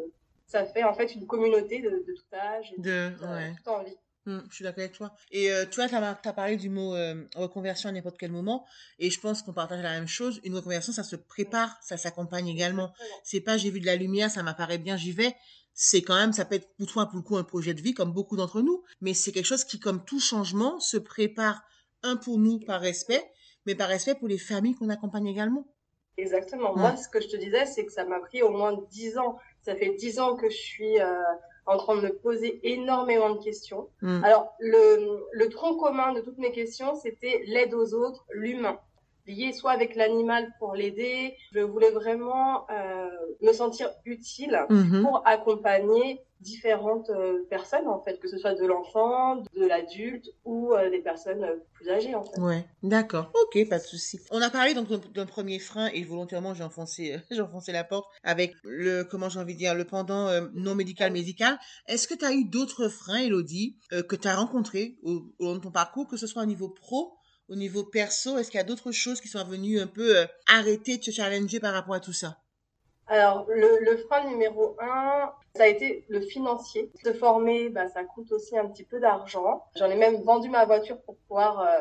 ça 0.47 0.65
fait 0.67 0.83
en 0.85 0.93
fait 0.95 1.15
une 1.15 1.27
communauté 1.27 1.81
de, 1.81 1.91
de 1.91 2.13
tout 2.13 2.35
âge 2.35 2.73
et 2.77 2.81
de 2.81 2.83
De, 2.83 2.91
euh, 3.23 3.37
ouais. 3.37 3.53
toute 3.57 3.69
envie. 3.69 3.97
Mm, 4.29 4.41
je 4.51 4.55
suis 4.55 4.63
d'accord 4.63 4.81
avec 4.81 4.93
toi. 4.93 5.15
Et 5.31 5.51
euh, 5.51 5.65
tu 5.65 5.77
vois, 5.77 5.89
tu 5.89 5.95
as, 5.95 6.33
parlé 6.35 6.57
du 6.57 6.69
mot 6.69 6.95
euh, 6.95 7.25
reconversion 7.35 7.89
à 7.89 7.93
n'importe 7.93 8.19
quel 8.19 8.31
moment. 8.31 8.67
Et 8.99 9.09
je 9.09 9.19
pense 9.19 9.41
qu'on 9.43 9.55
partage 9.55 9.83
la 9.83 9.93
même 9.93 10.07
chose. 10.07 10.39
Une 10.45 10.55
reconversion, 10.55 10.93
ça 10.93 11.03
se 11.03 11.17
prépare, 11.17 11.79
ça 11.81 11.97
s'accompagne 11.97 12.47
également. 12.47 12.93
C'est 13.25 13.41
pas 13.41 13.57
j'ai 13.57 13.71
vu 13.71 13.81
de 13.81 13.87
la 13.87 13.97
lumière, 13.97 14.31
ça 14.31 14.43
m'apparaît 14.43 14.77
bien, 14.77 14.99
j'y 14.99 15.13
vais. 15.13 15.35
C'est 15.73 16.03
quand 16.03 16.17
même, 16.17 16.35
ça 16.35 16.45
peut 16.45 16.57
être 16.57 16.69
pour 16.77 16.87
toi, 16.87 17.07
pour 17.07 17.17
le 17.17 17.23
coup, 17.23 17.39
un 17.39 17.45
projet 17.45 17.73
de 17.73 17.81
vie, 17.81 17.95
comme 17.95 18.13
beaucoup 18.13 18.37
d'entre 18.37 18.61
nous. 18.61 18.83
Mais 19.01 19.15
c'est 19.15 19.33
quelque 19.33 19.47
chose 19.47 19.65
qui, 19.65 19.81
comme 19.81 20.05
tout 20.05 20.21
changement, 20.21 20.79
se 20.79 20.99
prépare, 20.99 21.63
un 22.03 22.17
pour 22.17 22.39
nous 22.39 22.61
par 22.61 22.83
respect, 22.83 23.25
mais 23.65 23.75
par 23.75 23.89
respect 23.89 24.15
pour 24.15 24.29
les 24.29 24.39
familles 24.39 24.75
qu'on 24.75 24.91
accompagne 24.91 25.27
également. 25.27 25.67
Exactement. 26.19 26.75
Ouais. 26.75 26.81
Moi, 26.81 26.97
ce 26.97 27.09
que 27.09 27.21
je 27.21 27.29
te 27.29 27.37
disais, 27.37 27.65
c'est 27.65 27.87
que 27.87 27.93
ça 27.93 28.05
m'a 28.05 28.21
pris 28.21 28.43
au 28.43 28.51
moins 28.51 28.79
dix 28.91 29.17
ans. 29.17 29.39
Ça 29.63 29.75
fait 29.75 29.95
dix 29.95 30.21
ans 30.21 30.37
que 30.37 30.51
je 30.51 30.57
suis 30.57 31.01
euh, 31.01 31.15
en 31.69 31.77
train 31.77 31.97
de 31.97 32.01
me 32.03 32.13
poser 32.13 32.59
énormément 32.63 33.31
de 33.31 33.43
questions. 33.43 33.89
Mm. 34.03 34.25
Alors, 34.25 34.49
le, 34.59 35.25
le 35.33 35.49
tronc 35.49 35.77
commun 35.77 36.13
de 36.13 36.21
toutes 36.21 36.39
mes 36.39 36.53
questions, 36.53 36.95
c'était 36.97 37.43
l'aide 37.47 37.75
aux 37.75 37.95
autres, 37.95 38.25
l'humain. 38.33 38.79
Lié 39.27 39.53
soit 39.53 39.73
avec 39.73 39.95
l'animal 39.95 40.51
pour 40.59 40.75
l'aider. 40.75 41.37
Je 41.53 41.61
voulais 41.61 41.91
vraiment 41.91 42.67
euh, 42.71 43.09
me 43.43 43.53
sentir 43.53 43.91
utile 44.07 44.59
Mhm. 44.71 45.03
pour 45.03 45.23
accompagner 45.27 46.23
différentes 46.41 47.11
euh, 47.11 47.45
personnes, 47.51 47.89
en 47.89 48.01
fait, 48.03 48.19
que 48.21 48.29
ce 48.29 48.39
soit 48.39 48.55
de 48.55 48.65
l'enfant, 48.67 49.37
de 49.57 49.67
l'adulte 49.67 50.27
ou 50.45 50.73
euh, 50.73 50.91
des 50.91 51.01
personnes 51.01 51.43
euh, 51.45 51.57
plus 51.75 51.89
âgées, 51.89 52.15
en 52.15 52.25
fait. 52.25 52.41
Ouais, 52.41 52.65
d'accord. 52.83 53.33
Ok, 53.45 53.69
pas 53.69 53.79
de 53.79 53.85
souci. 53.85 54.21
On 54.31 54.41
a 54.41 54.51
parlé 54.51 54.75
donc 54.75 54.89
d'un- 55.13 55.27
premier 55.27 55.59
frein 55.59 55.89
et 55.89 56.05
volontairement 56.05 56.55
j'ai 56.55 56.63
enfoncé, 56.65 57.17
enfoncé 57.41 57.73
la 57.73 57.85
porte 57.85 58.07
avec 58.23 58.55
le, 58.65 59.03
comment 59.05 59.29
j'ai 59.29 59.41
envie 59.41 59.55
de 59.55 59.59
dire, 59.59 59.75
le 59.75 59.85
pendant 59.85 60.29
non 60.55 60.75
médical 60.75 61.13
médical. 61.13 61.59
Est-ce 61.87 62.07
que 62.09 62.15
tu 62.15 62.25
as 62.25 62.33
eu 62.33 62.45
d'autres 62.45 62.89
freins, 62.89 63.19
Elodie, 63.21 63.77
que 63.91 64.17
tu 64.17 64.29
as 64.29 64.37
rencontrés 64.37 64.99
au, 65.03 65.23
au 65.39 65.45
long 65.45 65.55
de 65.57 65.61
ton 65.61 65.71
parcours, 65.71 66.07
que 66.07 66.17
ce 66.17 66.27
soit 66.27 66.43
au 66.43 66.47
niveau 66.47 66.69
pro, 66.69 67.15
au 67.49 67.57
niveau 67.57 67.85
perso? 67.85 68.39
Est-ce 68.39 68.51
qu'il 68.51 68.59
y 68.59 68.61
a 68.61 68.65
d'autres 68.67 68.93
choses 68.93 69.21
qui 69.21 69.29
sont 69.29 69.45
venues 69.45 69.81
un 69.81 69.87
peu 69.87 70.19
euh, 70.19 70.27
arrêter 70.49 70.99
te 71.01 71.11
challenger 71.11 71.61
par 71.61 71.73
rapport 71.75 71.95
à 71.95 72.01
tout 72.01 72.13
ça? 72.13 72.39
Alors, 73.09 73.47
le, 73.49 73.79
le 73.81 73.97
frein 73.99 74.25
numéro 74.29 74.77
un, 74.81 75.33
ça 75.57 75.65
a 75.65 75.67
été 75.67 76.05
le 76.09 76.21
financier. 76.21 76.91
Se 77.03 77.13
former, 77.15 77.69
bah, 77.71 77.89
ça 77.89 78.05
coûte 78.05 78.31
aussi 78.33 78.57
un 78.57 78.67
petit 78.67 78.85
peu 78.85 79.01
d'argent. 79.01 79.65
J'en 79.77 79.87
ai 79.87 79.97
même 79.97 80.23
vendu 80.23 80.49
ma 80.51 80.65
voiture 80.67 81.01
pour 81.03 81.17
pouvoir 81.27 81.61
euh, 81.61 81.79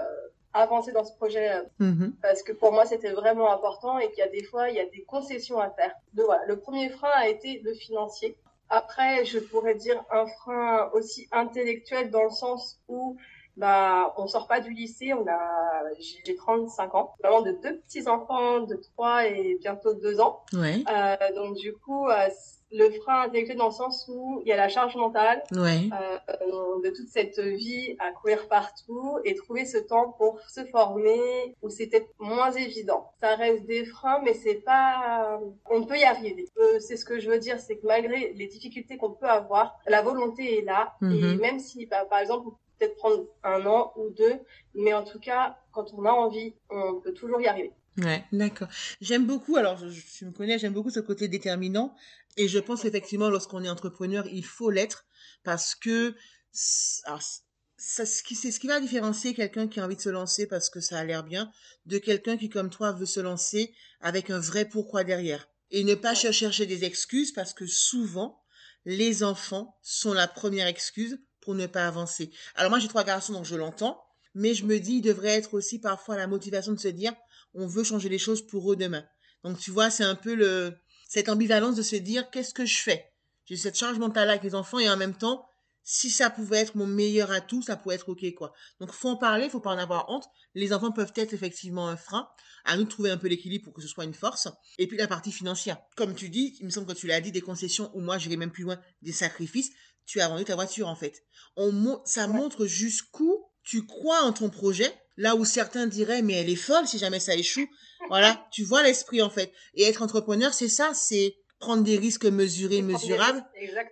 avancer 0.53 0.91
dans 0.91 1.03
ce 1.03 1.13
projet 1.15 1.51
euh, 1.51 1.63
Mhm. 1.79 2.15
parce 2.21 2.43
que 2.43 2.53
pour 2.53 2.71
moi, 2.71 2.85
c'était 2.85 3.11
vraiment 3.11 3.51
important 3.51 3.99
et 3.99 4.07
qu'il 4.09 4.19
y 4.19 4.21
a 4.23 4.29
des 4.29 4.43
fois, 4.43 4.69
il 4.69 4.75
y 4.75 4.79
a 4.79 4.85
des 4.85 5.03
concessions 5.03 5.59
à 5.59 5.69
faire. 5.71 5.93
Donc 6.13 6.27
voilà, 6.27 6.45
le 6.47 6.57
premier 6.59 6.89
frein 6.89 7.11
a 7.15 7.27
été 7.27 7.59
le 7.63 7.73
financier. 7.73 8.37
Après, 8.69 9.23
je 9.25 9.39
pourrais 9.39 9.75
dire 9.75 10.01
un 10.11 10.25
frein 10.27 10.89
aussi 10.93 11.27
intellectuel 11.31 12.09
dans 12.09 12.23
le 12.23 12.29
sens 12.29 12.79
où 12.87 13.17
bah, 13.57 14.13
on 14.17 14.27
sort 14.27 14.47
pas 14.47 14.59
du 14.59 14.71
lycée, 14.71 15.13
on 15.13 15.25
a, 15.27 15.83
j'ai 15.99 16.35
35 16.35 16.95
ans, 16.95 17.13
vraiment 17.21 17.41
de 17.41 17.51
deux 17.51 17.77
petits 17.79 18.07
enfants 18.07 18.61
de 18.61 18.75
3 18.75 19.25
et 19.27 19.57
bientôt 19.59 19.93
2 19.93 20.19
ans. 20.21 20.41
Ouais. 20.53 20.83
Euh, 20.89 21.15
donc 21.35 21.55
du 21.55 21.73
coup, 21.73 22.07
euh, 22.09 22.27
le 22.71 22.89
frein 23.01 23.21
intellectuel 23.23 23.57
dans 23.57 23.67
le 23.67 23.71
sens 23.71 24.05
où 24.13 24.41
il 24.43 24.47
y 24.49 24.51
a 24.51 24.57
la 24.57 24.67
charge 24.67 24.95
mentale 24.97 25.41
Ouais. 25.53 25.89
euh, 25.93 26.81
de 26.83 26.89
toute 26.89 27.07
cette 27.07 27.39
vie 27.39 27.95
à 27.99 28.11
courir 28.11 28.47
partout 28.49 29.19
et 29.23 29.35
trouver 29.35 29.65
ce 29.65 29.77
temps 29.77 30.11
pour 30.17 30.39
se 30.49 30.65
former 30.65 31.55
où 31.61 31.69
c'était 31.69 32.07
moins 32.19 32.51
évident. 32.51 33.11
Ça 33.21 33.35
reste 33.35 33.65
des 33.65 33.85
freins, 33.85 34.19
mais 34.23 34.33
c'est 34.33 34.55
pas, 34.65 35.39
on 35.71 35.83
peut 35.85 35.97
y 35.97 36.03
arriver. 36.03 36.45
Euh, 36.57 36.79
c'est 36.79 36.97
ce 36.97 37.05
que 37.05 37.19
je 37.19 37.29
veux 37.29 37.39
dire, 37.39 37.57
c'est 37.59 37.77
que 37.77 37.87
malgré 37.87 38.33
les 38.33 38.47
difficultés 38.47 38.97
qu'on 38.97 39.11
peut 39.11 39.29
avoir, 39.29 39.79
la 39.87 40.01
volonté 40.01 40.59
est 40.59 40.63
là 40.65 40.93
et 41.01 41.05
Mhm. 41.05 41.39
même 41.39 41.59
si, 41.59 41.85
bah, 41.85 42.05
par 42.09 42.19
exemple, 42.19 42.49
peut-être 42.77 42.95
prendre 42.95 43.25
un 43.43 43.65
an 43.65 43.93
ou 43.95 44.09
deux, 44.09 44.39
mais 44.73 44.93
en 44.93 45.03
tout 45.03 45.19
cas, 45.19 45.57
quand 45.71 45.93
on 45.93 46.05
a 46.05 46.11
envie, 46.11 46.55
on 46.69 46.99
peut 47.01 47.13
toujours 47.13 47.41
y 47.41 47.47
arriver. 47.47 47.73
Ouais, 47.97 48.23
d'accord. 48.31 48.67
J'aime 49.01 49.25
beaucoup, 49.25 49.55
alors 49.55 49.77
je, 49.77 50.25
me 50.25 50.31
connais, 50.31 50.59
j'aime 50.59 50.73
beaucoup 50.73 50.91
ce 50.91 50.99
côté 50.99 51.27
déterminant 51.27 51.95
et 52.35 52.47
je 52.47 52.59
pense 52.59 52.85
effectivement 52.85 53.29
lorsqu'on 53.29 53.63
est 53.63 53.69
entrepreneur, 53.69 54.27
il 54.31 54.45
faut 54.45 54.69
l'être 54.69 55.05
parce 55.43 55.73
que 55.73 56.13
alors, 57.05 57.21
c'est 57.77 58.05
ce 58.05 58.59
qui 58.59 58.67
va 58.67 58.79
différencier 58.79 59.33
quelqu'un 59.33 59.67
qui 59.67 59.79
a 59.79 59.85
envie 59.85 59.95
de 59.95 60.01
se 60.01 60.09
lancer 60.09 60.47
parce 60.47 60.69
que 60.69 60.79
ça 60.79 60.99
a 60.99 61.03
l'air 61.03 61.23
bien 61.23 61.51
de 61.85 61.97
quelqu'un 61.97 62.37
qui, 62.37 62.49
comme 62.49 62.69
toi, 62.69 62.91
veut 62.91 63.05
se 63.05 63.19
lancer 63.19 63.73
avec 63.99 64.29
un 64.29 64.39
vrai 64.39 64.65
pourquoi 64.65 65.03
derrière 65.03 65.47
et 65.71 65.83
ne 65.83 65.95
pas 65.95 66.13
cher- 66.13 66.33
chercher 66.33 66.65
des 66.65 66.85
excuses 66.85 67.31
parce 67.31 67.53
que 67.53 67.65
souvent, 67.65 68.43
les 68.85 69.23
enfants 69.23 69.77
sont 69.81 70.13
la 70.13 70.27
première 70.27 70.67
excuse 70.67 71.19
pour 71.47 71.55
ne 71.55 71.65
pas 71.65 71.87
avancer. 71.87 72.29
Alors 72.55 72.69
moi, 72.69 72.77
j'ai 72.77 72.89
trois 72.89 73.05
garçons, 73.05 73.31
donc 73.31 73.45
je 73.45 73.55
l'entends, 73.55 74.03
mais 74.35 74.53
je 74.53 74.65
me 74.65 74.81
dis, 74.81 74.95
il 74.95 75.01
devrait 75.01 75.29
être 75.29 75.53
aussi 75.53 75.79
parfois 75.79 76.17
la 76.17 76.27
motivation 76.27 76.73
de 76.73 76.77
se 76.77 76.89
dire, 76.89 77.13
on 77.53 77.65
veut 77.67 77.85
changer 77.85 78.09
les 78.09 78.19
choses 78.19 78.45
pour 78.45 78.69
eux 78.69 78.75
demain. 78.75 79.05
Donc 79.45 79.57
tu 79.57 79.71
vois, 79.71 79.89
c'est 79.89 80.03
un 80.03 80.15
peu 80.15 80.35
le 80.35 80.75
cette 81.07 81.29
ambivalence 81.29 81.77
de 81.77 81.83
se 81.83 81.95
dire 81.95 82.29
qu'est-ce 82.31 82.53
que 82.53 82.65
je 82.65 82.81
fais? 82.81 83.13
J'ai 83.45 83.55
cette 83.55 83.77
charge 83.77 83.97
mentale 83.97 84.29
avec 84.29 84.43
les 84.43 84.55
enfants 84.55 84.79
et 84.79 84.89
en 84.89 84.97
même 84.97 85.15
temps, 85.15 85.47
si 85.89 86.09
ça 86.09 86.29
pouvait 86.29 86.57
être 86.57 86.75
mon 86.75 86.85
meilleur 86.85 87.31
atout, 87.31 87.61
ça 87.61 87.77
pourrait 87.77 87.95
être 87.95 88.09
ok 88.09 88.33
quoi. 88.35 88.51
Donc 88.81 88.91
faut 88.91 89.07
en 89.07 89.15
parler, 89.15 89.47
faut 89.47 89.61
pas 89.61 89.71
en 89.71 89.77
avoir 89.77 90.09
honte. 90.09 90.25
Les 90.53 90.73
enfants 90.73 90.91
peuvent 90.91 91.13
être 91.15 91.33
effectivement 91.33 91.87
un 91.87 91.95
frein. 91.95 92.27
À 92.65 92.75
nous 92.75 92.83
de 92.83 92.89
trouver 92.89 93.09
un 93.09 93.17
peu 93.17 93.29
l'équilibre 93.29 93.63
pour 93.63 93.73
que 93.73 93.81
ce 93.81 93.87
soit 93.87 94.03
une 94.03 94.13
force. 94.13 94.49
Et 94.79 94.87
puis 94.87 94.97
la 94.97 95.07
partie 95.07 95.31
financière. 95.31 95.77
Comme 95.95 96.13
tu 96.13 96.27
dis, 96.27 96.57
il 96.59 96.65
me 96.65 96.71
semble 96.71 96.87
que 96.87 96.99
tu 96.99 97.07
l'as 97.07 97.21
dit, 97.21 97.31
des 97.31 97.39
concessions 97.39 97.89
ou 97.93 98.01
moi 98.01 98.17
j'irai 98.17 98.35
même 98.35 98.51
plus 98.51 98.65
loin, 98.65 98.77
des 99.01 99.13
sacrifices. 99.13 99.71
Tu 100.07 100.19
as 100.21 100.27
vendu 100.29 100.43
ta 100.45 100.55
voiture 100.55 100.87
en 100.87 100.95
fait. 100.95 101.23
On 101.55 102.01
ça 102.05 102.25
Ouais. 102.27 102.33
montre 102.33 102.65
jusqu'où 102.65 103.45
tu 103.63 103.85
crois 103.85 104.21
en 104.23 104.33
ton 104.33 104.49
projet. 104.49 104.91
Là 105.17 105.35
où 105.35 105.45
certains 105.45 105.85
diraient 105.87 106.21
mais 106.21 106.33
elle 106.33 106.49
est 106.49 106.55
folle 106.55 106.87
si 106.87 106.97
jamais 106.97 107.19
ça 107.19 107.35
échoue. 107.35 107.67
Voilà, 108.07 108.47
tu 108.51 108.63
vois 108.63 108.81
l'esprit 108.83 109.21
en 109.21 109.29
fait. 109.29 109.51
Et 109.75 109.83
être 109.83 110.01
entrepreneur, 110.01 110.53
c'est 110.53 110.69
ça, 110.69 110.93
c'est 110.93 111.35
prendre 111.59 111.83
des 111.83 111.97
risques 111.97 112.25
mesurés, 112.25 112.81
mesurables, 112.83 113.43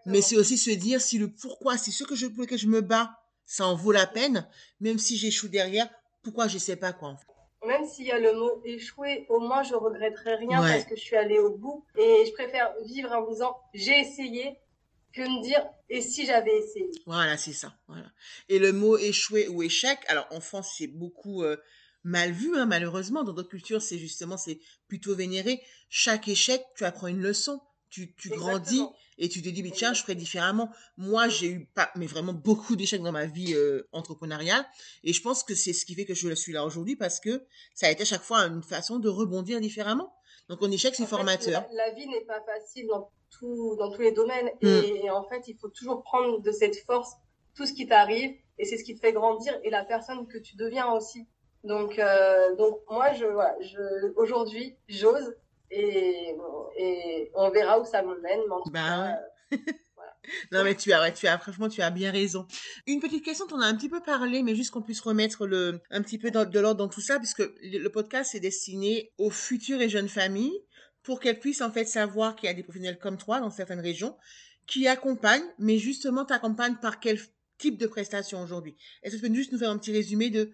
mais 0.05 0.21
c'est 0.21 0.37
aussi 0.37 0.55
se 0.57 0.69
dire 0.69 1.01
si 1.01 1.17
le 1.17 1.31
pourquoi, 1.33 1.77
si 1.77 1.91
ce 1.91 2.03
que 2.03 2.15
je, 2.15 2.27
pour 2.27 2.41
lequel 2.43 2.59
je 2.59 2.67
me 2.67 2.81
bats, 2.81 3.11
ça 3.47 3.65
en 3.65 3.75
vaut 3.75 3.91
la 3.91 4.05
peine, 4.05 4.47
même 4.79 4.99
si 4.99 5.17
j'échoue 5.17 5.47
derrière, 5.47 5.89
pourquoi 6.23 6.47
je 6.47 6.59
sais 6.59 6.75
pas 6.75 6.93
quoi. 6.93 7.09
en 7.09 7.17
fait. 7.17 7.25
Même 7.67 7.87
s'il 7.87 8.05
y 8.05 8.11
a 8.11 8.19
le 8.19 8.33
mot 8.33 8.61
échouer, 8.63 9.25
au 9.29 9.39
moins 9.39 9.63
je 9.63 9.73
regretterai 9.73 10.35
rien 10.35 10.61
Ouais. 10.61 10.73
parce 10.73 10.85
que 10.85 10.95
je 10.95 11.01
suis 11.01 11.15
allée 11.15 11.39
au 11.39 11.57
bout. 11.57 11.83
Et 11.97 12.23
je 12.27 12.31
préfère 12.33 12.71
vivre 12.85 13.11
en 13.11 13.23
me 13.25 13.31
disant 13.31 13.55
j'ai 13.73 13.99
essayé 13.99 14.59
que 15.15 15.21
me 15.21 15.41
dire 15.41 15.65
et 15.89 16.01
si 16.01 16.25
j'avais 16.25 16.57
essayé. 16.57 16.89
Voilà, 17.05 17.37
c'est 17.37 17.53
ça. 17.53 17.73
Voilà. 17.87 18.11
Et 18.49 18.59
le 18.59 18.73
mot 18.73 18.97
échouer 18.97 19.47
ou 19.47 19.63
échec, 19.63 19.99
alors 20.07 20.27
en 20.31 20.41
France, 20.41 20.75
c'est 20.77 20.87
beaucoup 20.87 21.43
euh, 21.43 21.57
mal 22.03 22.31
vu, 22.31 22.55
hein, 22.57 22.65
malheureusement. 22.65 23.23
Dans 23.23 23.33
d'autres 23.33 23.49
cultures, 23.49 23.81
c'est 23.81 23.97
justement, 23.97 24.37
c'est 24.37 24.59
plutôt 24.87 25.15
vénéré. 25.15 25.61
Chaque 25.89 26.27
échec, 26.27 26.63
tu 26.75 26.83
apprends 26.83 27.07
une 27.07 27.21
leçon. 27.21 27.61
Tu, 27.91 28.13
tu 28.15 28.27
grandis 28.29 28.83
et 29.17 29.29
tu 29.29 29.41
te 29.41 29.47
dis, 29.47 29.63
mais 29.63 29.71
tiens, 29.71 29.93
je 29.93 30.01
ferais 30.01 30.15
différemment. 30.15 30.69
Moi, 30.97 31.29
j'ai 31.29 31.47
eu 31.47 31.65
pas, 31.65 31.91
mais 31.95 32.07
vraiment 32.07 32.33
beaucoup 32.33 32.75
d'échecs 32.75 33.01
dans 33.01 33.13
ma 33.13 33.25
vie 33.25 33.53
euh, 33.53 33.87
entrepreneuriale. 33.93 34.65
Et 35.05 35.13
je 35.13 35.21
pense 35.21 35.43
que 35.43 35.55
c'est 35.55 35.71
ce 35.71 35.85
qui 35.85 35.95
fait 35.95 36.03
que 36.03 36.13
je 36.13 36.33
suis 36.33 36.51
là 36.51 36.65
aujourd'hui 36.65 36.97
parce 36.97 37.21
que 37.21 37.45
ça 37.73 37.87
a 37.87 37.91
été 37.91 38.01
à 38.01 38.05
chaque 38.05 38.23
fois 38.23 38.39
une 38.39 38.63
façon 38.63 38.99
de 38.99 39.07
rebondir 39.07 39.61
différemment. 39.61 40.13
Donc, 40.49 40.61
en 40.61 40.69
échec, 40.71 40.93
c'est 40.93 41.05
formateur. 41.05 41.65
la, 41.71 41.85
la 41.87 41.93
vie 41.93 42.05
n'est 42.07 42.25
pas 42.25 42.41
facile 42.45 42.87
dans, 42.87 43.09
tout, 43.37 43.75
dans 43.77 43.91
tous 43.91 44.01
les 44.01 44.11
domaines. 44.11 44.49
Mm. 44.61 44.67
Et, 44.67 45.05
et 45.05 45.09
en 45.09 45.23
fait, 45.23 45.47
il 45.47 45.57
faut 45.57 45.69
toujours 45.69 46.01
prendre 46.03 46.41
de 46.41 46.51
cette 46.51 46.77
force 46.85 47.13
tout 47.55 47.65
ce 47.65 47.73
qui 47.73 47.87
t'arrive. 47.87 48.35
Et 48.57 48.65
c'est 48.65 48.77
ce 48.77 48.83
qui 48.83 48.95
te 48.95 48.99
fait 49.01 49.13
grandir 49.13 49.53
et 49.63 49.69
la 49.69 49.83
personne 49.83 50.27
que 50.27 50.37
tu 50.37 50.55
deviens 50.55 50.91
aussi. 50.91 51.27
Donc, 51.63 51.99
euh, 51.99 52.55
donc 52.55 52.79
moi, 52.89 53.11
je, 53.13 53.25
voilà, 53.25 53.55
je, 53.61 54.13
aujourd'hui, 54.15 54.77
j'ose. 54.87 55.35
Et, 55.71 56.35
et 56.77 57.31
on 57.33 57.49
verra 57.49 57.79
où 57.79 57.85
ça 57.85 58.01
me 58.03 58.19
mène. 58.21 58.39
Mais 58.47 58.53
en 58.53 58.61
tout 58.61 58.71
Bah 58.71 58.79
cas, 58.79 59.57
ouais. 59.57 59.57
Non, 60.51 60.63
mais 60.63 60.75
tu 60.75 60.91
as, 60.91 61.01
ouais, 61.01 61.13
tu 61.13 61.27
as, 61.27 61.37
franchement, 61.37 61.69
tu 61.69 61.81
as 61.81 61.91
bien 61.91 62.11
raison. 62.11 62.47
Une 62.87 62.99
petite 62.99 63.23
question, 63.23 63.45
t'en 63.45 63.59
as 63.61 63.65
un 63.67 63.75
petit 63.75 63.89
peu 63.89 64.01
parlé, 64.01 64.41
mais 64.41 64.55
juste 64.55 64.71
qu'on 64.71 64.81
puisse 64.81 65.01
remettre 65.01 65.45
le, 65.45 65.81
un 65.91 66.01
petit 66.01 66.17
peu 66.17 66.31
de 66.31 66.59
l'ordre 66.59 66.77
dans 66.77 66.87
tout 66.87 67.01
ça, 67.01 67.19
puisque 67.19 67.39
le, 67.39 67.77
le 67.77 67.89
podcast 67.89 68.33
est 68.35 68.39
destiné 68.39 69.11
aux 69.17 69.29
futures 69.29 69.81
et 69.81 69.89
jeunes 69.89 70.07
familles 70.09 70.59
pour 71.05 71.19
qu'elles 71.19 71.39
puissent, 71.39 71.61
en 71.61 71.71
fait, 71.71 71.85
savoir 71.85 72.35
qu'il 72.35 72.47
y 72.47 72.51
a 72.51 72.53
des 72.53 72.63
professionnels 72.63 72.99
comme 72.99 73.17
toi 73.17 73.39
dans 73.39 73.51
certaines 73.51 73.79
régions 73.79 74.17
qui 74.67 74.87
accompagnent, 74.87 75.45
mais 75.59 75.77
justement, 75.77 76.25
t'accompagnent 76.25 76.77
par 76.77 76.99
quel 76.99 77.19
type 77.59 77.77
de 77.77 77.85
prestation 77.85 78.41
aujourd'hui? 78.41 78.75
Est-ce 79.03 79.15
que 79.15 79.21
tu 79.21 79.29
peux 79.29 79.35
juste 79.35 79.51
nous 79.51 79.59
faire 79.59 79.69
un 79.69 79.77
petit 79.77 79.91
résumé 79.91 80.31
de 80.31 80.51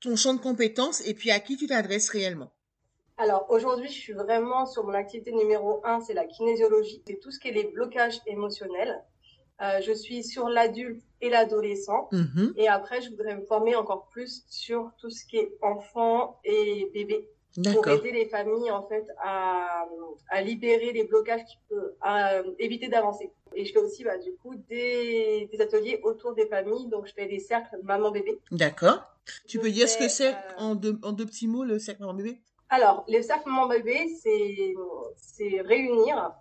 ton 0.00 0.14
champ 0.14 0.34
de 0.34 0.40
compétences 0.40 1.00
et 1.06 1.14
puis 1.14 1.30
à 1.30 1.40
qui 1.40 1.56
tu 1.56 1.66
t'adresses 1.66 2.10
réellement? 2.10 2.52
Alors 3.16 3.46
aujourd'hui, 3.48 3.88
je 3.88 3.98
suis 3.98 4.12
vraiment 4.12 4.66
sur 4.66 4.84
mon 4.84 4.92
activité 4.92 5.32
numéro 5.32 5.80
un, 5.84 6.02
c'est 6.02 6.12
la 6.12 6.26
kinésiologie. 6.26 7.02
C'est 7.06 7.18
tout 7.18 7.30
ce 7.30 7.40
qui 7.40 7.48
est 7.48 7.52
les 7.52 7.64
blocages 7.64 8.20
émotionnels. 8.26 9.02
Euh, 9.62 9.80
je 9.80 9.92
suis 9.92 10.22
sur 10.22 10.50
l'adulte 10.50 11.02
et 11.22 11.30
l'adolescent. 11.30 12.10
Mhm. 12.12 12.52
Et 12.56 12.68
après, 12.68 13.00
je 13.00 13.08
voudrais 13.08 13.34
me 13.34 13.46
former 13.46 13.74
encore 13.74 14.08
plus 14.08 14.44
sur 14.50 14.92
tout 14.98 15.08
ce 15.08 15.24
qui 15.24 15.38
est 15.38 15.50
enfant 15.62 16.38
et 16.44 16.90
bébé 16.92 17.26
pour 17.74 17.88
aider 17.88 18.12
les 18.12 18.26
familles 18.26 18.70
en 18.70 18.86
fait 18.86 19.06
à, 19.22 19.86
à 20.28 20.42
libérer 20.42 20.92
les 20.92 21.04
blocages 21.04 21.44
qui 21.44 21.58
peuvent, 21.68 21.94
à 22.00 22.34
euh, 22.34 22.54
éviter 22.58 22.88
d'avancer. 22.88 23.30
Et 23.54 23.64
je 23.64 23.72
fais 23.72 23.78
aussi 23.78 24.04
bah, 24.04 24.18
du 24.18 24.32
coup 24.36 24.54
des, 24.68 25.48
des 25.50 25.60
ateliers 25.60 26.00
autour 26.02 26.34
des 26.34 26.46
familles. 26.46 26.86
Donc 26.88 27.06
je 27.06 27.14
fais 27.14 27.26
des 27.26 27.38
cercles 27.38 27.78
maman-bébé. 27.82 28.38
D'accord. 28.50 29.00
Tu 29.48 29.58
peux 29.58 29.70
dire 29.70 29.88
ce 29.88 29.98
que 29.98 30.08
c'est 30.08 30.32
euh, 30.34 30.58
en 30.58 30.74
deux, 30.74 30.98
en 31.02 31.12
deux 31.12 31.26
petits 31.26 31.48
mots, 31.48 31.64
le 31.64 31.78
sac 31.78 31.98
maman 32.00 32.14
bébé? 32.14 32.40
Alors, 32.68 33.04
les 33.08 33.22
cercles 33.22 33.48
maman-bébé, 33.48 34.08
c'est 34.22 34.74
c'est 35.16 35.60
réunir 35.62 36.32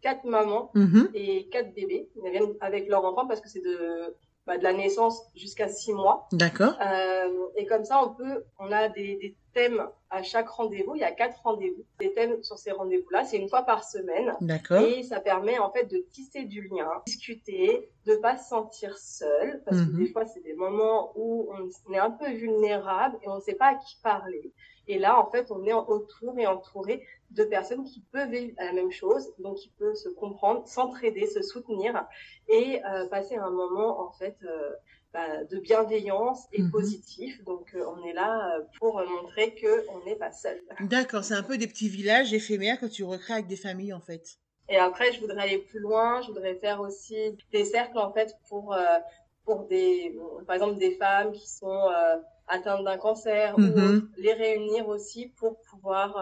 quatre 0.00 0.24
mamans 0.24 0.70
Mhm. 0.74 1.10
et 1.14 1.48
quatre 1.50 1.72
bébés. 1.74 2.08
Ils 2.16 2.30
viennent 2.30 2.54
avec 2.60 2.88
leur 2.88 3.04
enfant 3.04 3.26
parce 3.26 3.40
que 3.40 3.48
c'est 3.48 3.60
de, 3.60 4.16
bah, 4.46 4.58
de 4.58 4.62
la 4.64 4.72
naissance 4.72 5.22
jusqu'à 5.36 5.68
six 5.68 5.92
mois. 5.92 6.26
D'accord. 6.32 6.74
Euh, 6.84 7.28
et 7.56 7.66
comme 7.66 7.84
ça, 7.84 8.02
on 8.04 8.14
peut, 8.14 8.44
on 8.58 8.72
a 8.72 8.88
des, 8.88 9.16
des 9.16 9.36
thèmes 9.52 9.86
à 10.10 10.22
chaque 10.22 10.48
rendez-vous. 10.48 10.94
Il 10.94 11.00
y 11.00 11.04
a 11.04 11.12
quatre 11.12 11.40
rendez-vous. 11.42 11.84
Des 12.00 12.12
thèmes 12.12 12.42
sur 12.42 12.58
ces 12.58 12.72
rendez-vous-là, 12.72 13.24
c'est 13.24 13.38
une 13.38 13.48
fois 13.48 13.62
par 13.62 13.84
semaine. 13.84 14.34
D'accord. 14.40 14.80
Et 14.82 15.02
ça 15.02 15.20
permet 15.20 15.58
en 15.58 15.70
fait 15.70 15.84
de 15.86 15.98
tisser 16.12 16.44
du 16.44 16.62
lien, 16.68 16.88
discuter, 17.06 17.88
de 18.06 18.16
pas 18.16 18.36
se 18.36 18.48
sentir 18.48 18.96
seul, 18.98 19.62
parce 19.64 19.78
que 19.78 19.90
Mhm. 19.90 19.98
des 19.98 20.06
fois 20.12 20.26
c'est 20.26 20.42
des 20.42 20.54
moments 20.54 21.12
où 21.16 21.50
on 21.88 21.92
est 21.92 21.98
un 21.98 22.10
peu 22.10 22.30
vulnérable 22.30 23.18
et 23.22 23.28
on 23.28 23.36
ne 23.36 23.40
sait 23.40 23.54
pas 23.54 23.68
à 23.68 23.74
qui 23.74 23.96
parler. 24.02 24.52
Et 24.88 24.98
là, 24.98 25.16
en 25.20 25.30
fait, 25.30 25.52
on 25.52 25.64
est 25.64 25.72
autour 25.72 26.36
et 26.38 26.46
entouré 26.46 27.06
de 27.30 27.44
personnes 27.44 27.84
qui 27.84 28.00
peuvent 28.12 28.30
vivre 28.30 28.52
la 28.58 28.72
même 28.72 28.90
chose, 28.90 29.32
donc 29.38 29.56
qui 29.56 29.68
peuvent 29.78 29.94
se 29.94 30.08
comprendre, 30.08 30.66
s'entraider, 30.66 31.26
se 31.26 31.40
soutenir 31.40 32.04
et 32.48 32.84
euh, 32.84 33.06
passer 33.06 33.36
un 33.36 33.50
moment 33.50 34.00
en 34.00 34.10
fait 34.10 34.36
euh, 34.42 34.72
bah, 35.12 35.44
de 35.44 35.58
bienveillance 35.58 36.46
et 36.52 36.62
Mhm. 36.62 36.70
positif. 36.70 37.42
Donc, 37.44 37.74
euh, 37.74 37.84
on 37.86 38.04
est 38.04 38.12
là 38.12 38.56
euh, 38.56 38.62
pour 38.78 39.02
montrer 39.06 39.54
que 39.54 39.86
on 39.90 40.04
n'est 40.04 40.16
pas 40.16 40.32
seul. 40.32 40.60
D'accord, 40.80 41.24
c'est 41.24 41.34
un 41.34 41.42
peu 41.42 41.56
des 41.58 41.66
petits 41.66 41.88
villages 41.88 42.32
éphémères 42.34 42.78
que 42.80 42.86
tu 42.86 43.04
recrées 43.04 43.34
avec 43.34 43.46
des 43.46 43.56
familles 43.56 43.92
en 43.92 44.00
fait. 44.00 44.38
Et 44.68 44.76
après, 44.76 45.12
je 45.12 45.20
voudrais 45.20 45.42
aller 45.42 45.58
plus 45.58 45.80
loin. 45.80 46.20
Je 46.22 46.28
voudrais 46.28 46.54
faire 46.56 46.80
aussi 46.80 47.14
des 47.52 47.64
cercles 47.64 47.98
en 47.98 48.12
fait 48.12 48.34
pour 48.48 48.74
euh, 48.74 48.98
pour 49.44 49.64
des 49.66 50.16
par 50.46 50.54
exemple 50.56 50.78
des 50.78 50.92
femmes 50.96 51.32
qui 51.32 51.48
sont 51.48 51.88
euh, 51.88 52.16
atteintes 52.46 52.84
d'un 52.84 52.96
cancer 52.98 53.56
Mhm. 53.56 53.70
ou 53.70 53.80
autres, 53.80 54.04
les 54.16 54.32
réunir 54.32 54.88
aussi 54.88 55.28
pour 55.38 55.60
pouvoir 55.70 56.16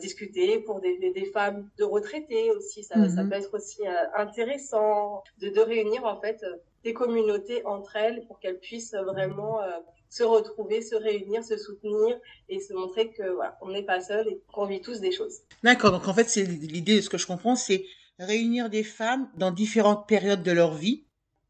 discuter 0.00 0.58
pour 0.60 0.80
des, 0.80 0.98
des, 0.98 1.12
des 1.12 1.26
femmes 1.26 1.70
de 1.78 1.84
retraités 1.84 2.50
aussi. 2.50 2.82
Ça, 2.82 3.08
ça 3.08 3.22
Mhm. 3.22 3.28
peut 3.28 3.36
être 3.36 3.54
aussi 3.54 3.82
intéressant 4.14 5.22
de, 5.38 5.48
de 5.48 5.60
réunir 5.60 6.04
en 6.04 6.20
fait 6.20 6.44
des 6.86 6.94
communautés 6.94 7.66
entre 7.66 7.96
elles 7.96 8.24
pour 8.28 8.38
qu'elles 8.38 8.60
puissent 8.60 8.94
vraiment 8.94 9.60
euh, 9.60 9.72
se 10.08 10.22
retrouver, 10.22 10.82
se 10.82 10.94
réunir, 10.94 11.42
se 11.42 11.56
soutenir 11.56 12.16
et 12.48 12.60
se 12.60 12.72
montrer 12.72 13.10
que 13.10 13.28
voilà, 13.34 13.58
on 13.60 13.70
n'est 13.70 13.82
pas 13.82 14.00
seul 14.00 14.28
et 14.28 14.40
qu'on 14.52 14.66
vit 14.66 14.80
tous 14.80 15.00
des 15.00 15.10
choses. 15.10 15.40
D'accord, 15.64 15.90
donc 15.90 16.06
en 16.06 16.14
fait, 16.14 16.28
c'est 16.28 16.44
l'idée 16.44 16.96
de 16.96 17.00
ce 17.00 17.10
que 17.10 17.18
je 17.18 17.26
comprends, 17.26 17.56
c'est 17.56 17.84
réunir 18.20 18.70
des 18.70 18.84
femmes 18.84 19.28
dans 19.36 19.50
différentes 19.50 20.06
périodes 20.06 20.44
de 20.44 20.52
leur 20.52 20.74
vie 20.74 21.02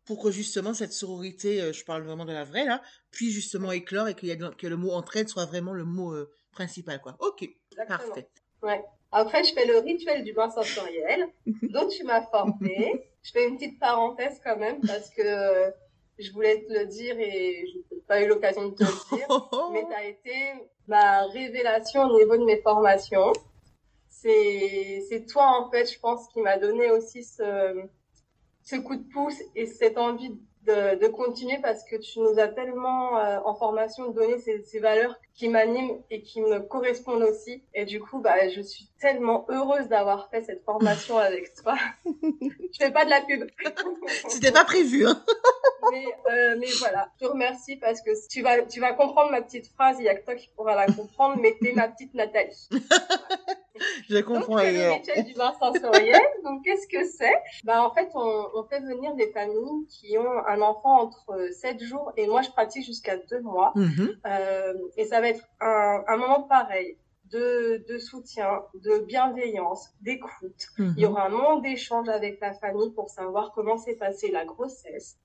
pour 0.07 0.23
que 0.23 0.31
justement 0.31 0.73
cette 0.73 0.95
sororité, 0.95 1.61
euh, 1.61 1.73
je 1.75 1.85
parle 1.85 2.03
vraiment 2.03 2.25
de 2.25 2.33
la 2.33 2.45
vraie 2.45 2.65
là, 2.65 2.81
puisse 3.11 3.35
justement 3.35 3.73
éclore 3.73 4.09
et 4.09 4.15
qu'il 4.15 4.31
y 4.31 4.33
a, 4.33 4.37
que 4.37 4.67
le 4.67 4.77
mot 4.79 4.93
entraide 4.93 5.29
soit 5.29 5.45
vraiment 5.45 5.75
le 5.75 5.85
mot 5.85 6.15
euh, 6.15 6.33
principal 6.51 7.03
quoi. 7.03 7.17
Ok, 7.21 7.47
Exactement. 7.73 7.99
parfait. 7.99 8.29
Ouais. 8.63 8.83
Après, 9.13 9.45
je 9.45 9.53
fais 9.53 9.67
le 9.67 9.79
rituel 9.79 10.25
du 10.25 10.33
bain 10.33 10.51
sensoriel, 10.51 11.29
dont 11.63 11.89
tu 11.89 12.05
m'as 12.05 12.23
formé. 12.23 13.05
Je 13.27 13.33
fais 13.33 13.49
une 13.49 13.57
petite 13.57 13.81
parenthèse 13.81 14.41
quand 14.45 14.57
même 14.57 14.81
parce 14.87 15.11
que 15.11 15.73
je 16.17 16.31
voulais 16.31 16.65
te 16.65 16.73
le 16.73 16.87
dire 16.87 17.19
et 17.19 17.67
je 17.67 17.95
n'ai 17.95 18.01
pas 18.03 18.23
eu 18.23 18.29
l'occasion 18.29 18.69
de 18.69 18.75
te 18.75 18.85
le 18.85 19.17
dire. 19.17 19.29
mais 19.73 19.85
tu 19.85 19.93
as 19.93 20.05
été 20.05 20.53
ma 20.87 21.27
révélation 21.27 22.03
au 22.03 22.17
niveau 22.17 22.37
de 22.37 22.45
mes 22.45 22.63
formations. 22.63 23.33
C'est, 24.09 25.03
c'est 25.09 25.27
toi, 25.27 25.61
en 25.61 25.69
fait, 25.73 25.93
je 25.93 25.99
pense, 25.99 26.29
qui 26.29 26.41
m'a 26.41 26.57
donné 26.57 26.93
aussi 26.93 27.25
ce, 27.25 27.89
ce 28.63 28.77
coup 28.77 28.95
de 28.95 29.05
pouce 29.13 29.43
et 29.57 29.67
cette 29.67 29.99
envie 29.99 30.31
de, 30.67 30.99
de, 30.99 31.07
continuer 31.09 31.59
parce 31.63 31.85
que 31.85 31.97
tu 31.97 32.21
nous 32.21 32.39
as 32.39 32.49
tellement 32.49 33.19
euh, 33.19 33.39
en 33.45 33.55
formation 33.55 34.11
donné 34.11 34.39
ces, 34.39 34.63
ces 34.63 34.81
valeurs 34.81 35.15
qui 35.35 35.49
m'animent 35.49 36.03
et 36.11 36.23
qui 36.23 36.41
me 36.41 36.61
correspondent 36.61 37.23
aussi. 37.23 37.63
Et 37.75 37.85
du 37.85 38.01
coup, 38.01 38.19
bah, 38.21 38.49
je 38.49 38.61
suis 38.61 38.89
tellement 39.01 39.47
heureuse 39.49 39.89
d'avoir 39.89 40.29
fait 40.31 40.43
cette 40.43 40.65
formation 40.65 41.19
avec 41.19 41.55
toi. 41.63 41.77
je 42.05 42.79
fais 42.79 42.91
pas 42.91 43.05
de 43.05 43.11
la 43.11 43.21
pub. 43.21 43.47
C'était 44.29 44.53
pas 44.53 44.65
prévu. 44.65 45.07
Hein 45.07 45.23
mais, 45.93 46.05
euh, 46.31 46.57
mais 46.59 46.69
voilà, 46.79 47.11
je 47.21 47.27
te 47.27 47.31
remercie 47.31 47.77
parce 47.77 48.01
que 48.03 48.11
tu 48.29 48.43
vas, 48.43 48.63
tu 48.63 48.81
vas 48.81 48.93
comprendre 48.93 49.31
ma 49.31 49.43
petite 49.43 49.69
phrase. 49.75 49.97
Il 50.01 50.05
y 50.05 50.09
a 50.09 50.15
que 50.15 50.25
toi 50.25 50.35
qui 50.35 50.49
pourras 50.57 50.75
la 50.75 50.87
comprendre, 50.87 51.37
mais 51.41 51.57
t'es 51.61 51.73
ma 51.73 51.89
petite 51.89 52.15
Nathalie. 52.15 52.69
je 54.11 54.19
comprends. 54.19 54.57
Donc, 54.57 54.65
le 54.65 54.93
rituel 54.93 55.25
du 55.25 55.35
bain 55.35 55.53
sensoriel. 55.59 56.21
Donc, 56.45 56.65
qu'est-ce 56.65 56.87
que 56.89 57.05
c'est? 57.05 57.35
Bah, 57.65 57.83
en 57.83 57.93
fait, 57.93 58.09
on, 58.15 58.47
on, 58.55 58.65
fait 58.65 58.81
venir 58.81 59.15
des 59.15 59.31
familles 59.33 59.87
qui 59.89 60.17
ont 60.19 60.47
un 60.47 60.61
enfant 60.61 61.01
entre 61.03 61.51
7 61.53 61.83
jours 61.83 62.13
et 62.17 62.27
moi, 62.27 62.43
je 62.43 62.51
pratique 62.51 62.85
jusqu'à 62.85 63.17
2 63.17 63.41
mois. 63.41 63.73
Mm-hmm. 63.77 64.17
Euh, 64.27 64.75
et 64.97 65.05
ça 65.05 65.21
va 65.21 65.29
être 65.29 65.45
un, 65.61 66.03
un 66.07 66.17
moment 66.17 66.43
pareil. 66.43 66.97
De, 67.33 67.85
de, 67.89 67.99
soutien, 67.99 68.63
de 68.75 68.99
bienveillance, 69.01 69.89
d'écoute. 70.01 70.69
Mm-hmm. 70.79 70.95
Il 70.97 71.03
y 71.03 71.07
aura 71.07 71.27
un 71.27 71.29
moment 71.29 71.59
d'échange 71.59 72.09
avec 72.09 72.39
la 72.41 72.55
famille 72.55 72.93
pour 72.93 73.11
savoir 73.11 73.51
comment 73.53 73.77
s'est 73.77 73.97
passée 73.97 74.31
la 74.31 74.45
grossesse, 74.45 75.19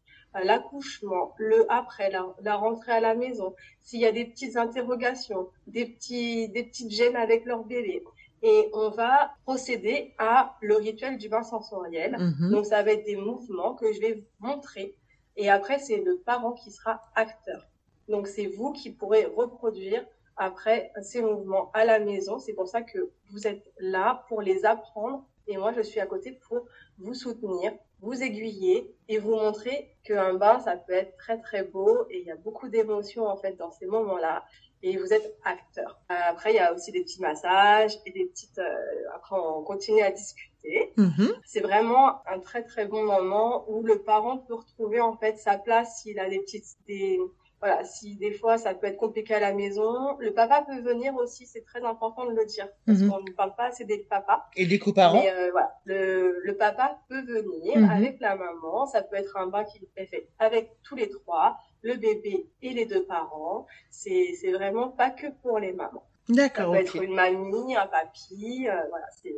l'accouchement, 0.43 1.33
le 1.37 1.71
après, 1.71 2.09
la, 2.09 2.25
la, 2.41 2.55
rentrée 2.55 2.93
à 2.93 2.99
la 2.99 3.15
maison, 3.15 3.53
s'il 3.81 3.99
y 3.99 4.05
a 4.05 4.11
des 4.11 4.25
petites 4.25 4.57
interrogations, 4.57 5.49
des 5.67 5.85
petits, 5.85 6.49
des 6.49 6.63
petites 6.63 6.91
gênes 6.91 7.15
avec 7.15 7.45
leur 7.45 7.63
bébé. 7.63 8.03
Et 8.41 8.69
on 8.73 8.89
va 8.89 9.31
procéder 9.43 10.13
à 10.17 10.57
le 10.61 10.75
rituel 10.75 11.17
du 11.17 11.29
bain 11.29 11.43
sensoriel. 11.43 12.17
Mhm. 12.17 12.51
Donc, 12.51 12.65
ça 12.65 12.81
va 12.81 12.91
être 12.91 13.05
des 13.05 13.15
mouvements 13.15 13.75
que 13.75 13.93
je 13.93 13.99
vais 13.99 14.13
vous 14.13 14.47
montrer. 14.47 14.95
Et 15.35 15.49
après, 15.49 15.79
c'est 15.79 15.97
le 15.97 16.17
parent 16.17 16.53
qui 16.53 16.71
sera 16.71 17.01
acteur. 17.15 17.67
Donc, 18.07 18.27
c'est 18.27 18.47
vous 18.47 18.71
qui 18.71 18.89
pourrez 18.91 19.25
reproduire 19.25 20.05
après 20.37 20.91
ces 21.03 21.21
mouvements 21.21 21.71
à 21.73 21.85
la 21.85 21.99
maison. 21.99 22.39
C'est 22.39 22.53
pour 22.53 22.67
ça 22.67 22.81
que 22.81 23.11
vous 23.29 23.47
êtes 23.47 23.71
là 23.79 24.25
pour 24.27 24.41
les 24.41 24.65
apprendre. 24.65 25.25
Et 25.47 25.57
moi, 25.57 25.71
je 25.71 25.81
suis 25.81 25.99
à 25.99 26.05
côté 26.05 26.31
pour 26.47 26.65
vous 26.97 27.13
soutenir, 27.13 27.73
vous 27.99 28.23
aiguiller 28.23 28.95
et 29.07 29.17
vous 29.17 29.35
montrer 29.35 29.95
qu'un 30.03 30.33
bain, 30.33 30.59
ça 30.59 30.75
peut 30.77 30.93
être 30.93 31.15
très 31.17 31.39
très 31.39 31.63
beau 31.63 32.05
et 32.09 32.19
il 32.19 32.25
y 32.25 32.31
a 32.31 32.35
beaucoup 32.35 32.69
d'émotions 32.69 33.27
en 33.27 33.37
fait 33.37 33.53
dans 33.57 33.71
ces 33.71 33.85
moments-là 33.85 34.43
et 34.83 34.97
vous 34.97 35.13
êtes 35.13 35.37
acteur. 35.43 35.99
Après, 36.09 36.51
il 36.53 36.55
y 36.55 36.59
a 36.59 36.73
aussi 36.73 36.91
des 36.91 37.01
petits 37.03 37.21
massages 37.21 37.97
et 38.05 38.11
des 38.11 38.25
petites... 38.25 38.59
Euh, 38.59 39.15
après, 39.15 39.35
on 39.37 39.63
continue 39.63 40.01
à 40.01 40.11
discuter. 40.11 40.93
Mmh. 40.97 41.27
C'est 41.45 41.61
vraiment 41.61 42.21
un 42.27 42.39
très 42.39 42.63
très 42.63 42.85
bon 42.85 43.03
moment 43.03 43.65
où 43.67 43.83
le 43.83 44.01
parent 44.03 44.37
peut 44.37 44.55
retrouver 44.55 44.99
en 45.01 45.15
fait 45.17 45.37
sa 45.37 45.57
place 45.57 46.01
s'il 46.01 46.19
a 46.19 46.29
des 46.29 46.39
petites... 46.39 46.65
Des, 46.87 47.19
voilà, 47.59 47.83
si 47.83 48.15
des 48.15 48.31
fois 48.31 48.57
ça 48.57 48.73
peut 48.73 48.87
être 48.87 48.97
compliqué 48.97 49.35
à 49.35 49.39
la 49.39 49.53
maison, 49.53 50.17
le 50.17 50.33
papa 50.33 50.63
peut 50.67 50.79
venir 50.81 51.13
aussi, 51.15 51.45
c'est 51.45 51.61
très 51.63 51.83
important 51.83 52.25
de 52.25 52.31
le 52.31 52.43
dire, 52.45 52.67
parce 52.87 52.97
Mhm. 52.97 53.09
qu'on 53.11 53.19
ne 53.19 53.31
parle 53.33 53.53
pas 53.55 53.65
assez 53.65 53.85
des 53.85 53.99
papas. 53.99 54.41
Et 54.55 54.65
des 54.65 54.79
coparents 54.79 55.21
Mais 55.21 55.31
euh, 55.31 55.51
voilà, 55.51 55.71
le, 55.85 56.39
le 56.43 56.57
papa 56.57 56.97
peut 57.07 57.21
venir 57.21 57.77
Mhm. 57.77 57.89
avec 57.91 58.19
la 58.19 58.35
maman. 58.35 58.87
Ça 58.87 59.03
peut 59.03 59.15
être 59.15 59.37
un 59.37 59.45
bain 59.45 59.63
qui 59.63 59.87
est 59.95 60.05
fait 60.07 60.27
avec 60.39 60.71
tous 60.81 60.95
les 60.95 61.07
trois, 61.09 61.59
le 61.81 61.95
bébé 61.95 62.47
et 62.61 62.69
les 62.71 62.85
deux 62.85 63.03
parents. 63.03 63.65
C'est 63.89 64.33
c'est 64.39 64.51
vraiment 64.51 64.89
pas 64.89 65.09
que 65.09 65.27
pour 65.41 65.59
les 65.59 65.73
mamans. 65.73 66.05
Ça 66.27 66.33
D'accord, 66.33 66.71
peut 66.73 66.79
ok. 66.79 66.83
être 66.85 66.95
une 67.03 67.13
mamie, 67.15 67.75
un 67.75 67.87
papy. 67.87 68.67
euh, 68.67 68.87
voilà, 68.89 69.05
c'est 69.21 69.35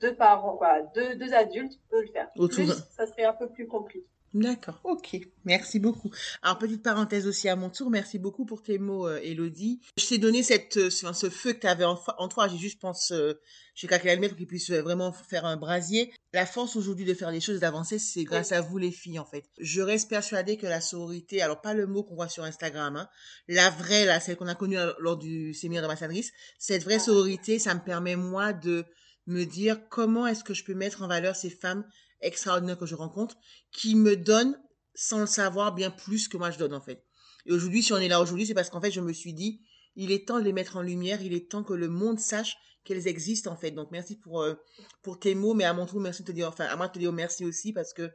deux 0.00 0.14
parents, 0.14 0.56
voilà, 0.56 0.82
deux, 0.94 1.14
deux 1.16 1.32
adultes 1.34 1.78
peuvent 1.90 2.00
le 2.02 2.08
faire. 2.08 2.28
Autour 2.36 2.64
Plus, 2.64 2.84
ça 2.90 3.06
serait 3.06 3.24
un 3.24 3.32
peu 3.34 3.48
plus 3.48 3.66
compliqué. 3.68 4.06
D'accord, 4.34 4.80
ok. 4.84 5.18
Merci 5.44 5.78
beaucoup. 5.78 6.10
Alors, 6.40 6.56
petite 6.58 6.82
parenthèse 6.82 7.26
aussi 7.26 7.50
à 7.50 7.56
mon 7.56 7.68
tour, 7.68 7.90
merci 7.90 8.18
beaucoup 8.18 8.46
pour 8.46 8.62
tes 8.62 8.78
mots, 8.78 9.06
euh, 9.06 9.20
Elodie. 9.22 9.80
Je 9.98 10.06
t'ai 10.06 10.16
donné 10.16 10.42
cette, 10.42 10.78
euh, 10.78 10.88
ce, 10.88 11.12
ce 11.12 11.28
feu 11.28 11.52
que 11.52 11.60
tu 11.60 11.66
avais 11.66 11.84
en, 11.84 12.00
en 12.16 12.28
toi. 12.28 12.48
J'ai 12.48 12.56
juste 12.56 12.80
pense, 12.80 13.10
euh, 13.12 13.34
j'ai 13.74 13.88
calculé 13.88 14.14
le 14.14 14.20
mettre 14.22 14.32
pour 14.32 14.38
qu'il 14.38 14.46
puisse 14.46 14.70
euh, 14.70 14.80
vraiment 14.80 15.12
faire 15.12 15.44
un 15.44 15.58
brasier. 15.58 16.14
La 16.32 16.46
force 16.46 16.76
aujourd'hui 16.76 17.04
de 17.04 17.12
faire 17.12 17.30
les 17.30 17.40
choses, 17.40 17.60
d'avancer, 17.60 17.98
c'est 17.98 18.24
grâce 18.24 18.52
à 18.52 18.62
vous, 18.62 18.78
les 18.78 18.90
filles, 18.90 19.18
en 19.18 19.26
fait. 19.26 19.44
Je 19.58 19.82
reste 19.82 20.08
persuadée 20.08 20.56
que 20.56 20.66
la 20.66 20.80
sororité, 20.80 21.42
alors 21.42 21.60
pas 21.60 21.74
le 21.74 21.86
mot 21.86 22.02
qu'on 22.02 22.14
voit 22.14 22.30
sur 22.30 22.44
Instagram, 22.44 22.96
hein, 22.96 23.08
la 23.48 23.68
vraie, 23.68 24.06
là, 24.06 24.18
celle 24.18 24.36
qu'on 24.36 24.48
a 24.48 24.54
connue 24.54 24.78
euh, 24.78 24.94
lors 24.98 25.18
du 25.18 25.52
séminaire 25.52 25.82
d'ambassadrice, 25.82 26.32
cette 26.58 26.84
vraie 26.84 26.98
sororité, 26.98 27.58
ça 27.58 27.74
me 27.74 27.80
permet, 27.80 28.16
moi, 28.16 28.54
de 28.54 28.86
me 29.26 29.44
dire 29.44 29.78
comment 29.88 30.26
est-ce 30.26 30.42
que 30.42 30.54
je 30.54 30.64
peux 30.64 30.74
mettre 30.74 31.02
en 31.02 31.06
valeur 31.06 31.36
ces 31.36 31.50
femmes 31.50 31.84
extraordinaires 32.22 32.78
que 32.78 32.86
je 32.86 32.94
rencontre 32.94 33.36
qui 33.70 33.94
me 33.94 34.16
donnent, 34.16 34.60
sans 34.94 35.20
le 35.20 35.26
savoir, 35.26 35.74
bien 35.74 35.90
plus 35.90 36.28
que 36.28 36.36
moi 36.36 36.50
je 36.50 36.58
donne 36.58 36.74
en 36.74 36.80
fait. 36.80 37.04
Et 37.46 37.52
aujourd'hui, 37.52 37.82
si 37.82 37.92
on 37.92 37.98
est 37.98 38.08
là 38.08 38.20
aujourd'hui, 38.20 38.46
c'est 38.46 38.54
parce 38.54 38.70
qu'en 38.70 38.80
fait, 38.80 38.90
je 38.90 39.00
me 39.00 39.12
suis 39.12 39.34
dit, 39.34 39.60
il 39.96 40.12
est 40.12 40.26
temps 40.28 40.38
de 40.38 40.44
les 40.44 40.52
mettre 40.52 40.76
en 40.76 40.82
lumière, 40.82 41.22
il 41.22 41.34
est 41.34 41.50
temps 41.50 41.64
que 41.64 41.74
le 41.74 41.88
monde 41.88 42.18
sache 42.18 42.56
qu'elles 42.84 43.08
existent 43.08 43.52
en 43.52 43.56
fait. 43.56 43.70
Donc 43.72 43.90
merci 43.90 44.16
pour, 44.16 44.42
euh, 44.42 44.54
pour 45.02 45.18
tes 45.18 45.34
mots, 45.34 45.54
mais 45.54 45.64
à 45.64 45.72
mon 45.72 45.86
tour, 45.86 46.00
merci 46.00 46.22
de 46.22 46.28
te 46.28 46.32
dire, 46.32 46.48
enfin, 46.48 46.64
à 46.64 46.76
moi 46.76 46.88
de 46.88 46.92
te 46.92 46.98
dire 46.98 47.12
merci 47.12 47.44
aussi 47.44 47.72
parce 47.72 47.92
que, 47.92 48.10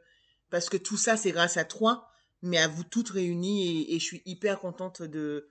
parce 0.50 0.68
que 0.68 0.76
tout 0.76 0.96
ça, 0.96 1.16
c'est 1.16 1.30
grâce 1.30 1.56
à 1.56 1.64
toi, 1.64 2.08
mais 2.42 2.58
à 2.58 2.68
vous 2.68 2.84
toutes 2.84 3.10
réunies 3.10 3.66
et, 3.66 3.94
et 3.94 3.98
je 3.98 4.04
suis 4.04 4.22
hyper 4.24 4.60
contente 4.60 5.02
de, 5.02 5.50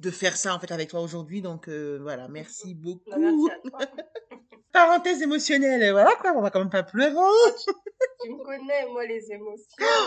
de 0.00 0.10
faire 0.10 0.36
ça 0.36 0.54
en 0.54 0.60
fait 0.60 0.72
avec 0.72 0.90
toi 0.90 1.00
aujourd'hui. 1.00 1.42
Donc 1.42 1.68
euh, 1.68 1.98
voilà, 2.02 2.28
merci 2.28 2.74
beaucoup. 2.74 3.10
Bah, 3.10 3.16
merci 3.18 3.50
à 3.50 3.68
toi. 3.68 3.80
Parenthèse 4.72 5.22
émotionnelle, 5.22 5.90
voilà 5.92 6.14
quoi, 6.20 6.32
on 6.36 6.42
va 6.42 6.50
quand 6.50 6.60
même 6.60 6.70
pas 6.70 6.82
pleurer. 6.82 7.14
Tu 8.28 8.34
me 8.34 8.44
connais, 8.44 8.86
moi, 8.86 9.06
les 9.06 9.30
émotions. 9.32 9.64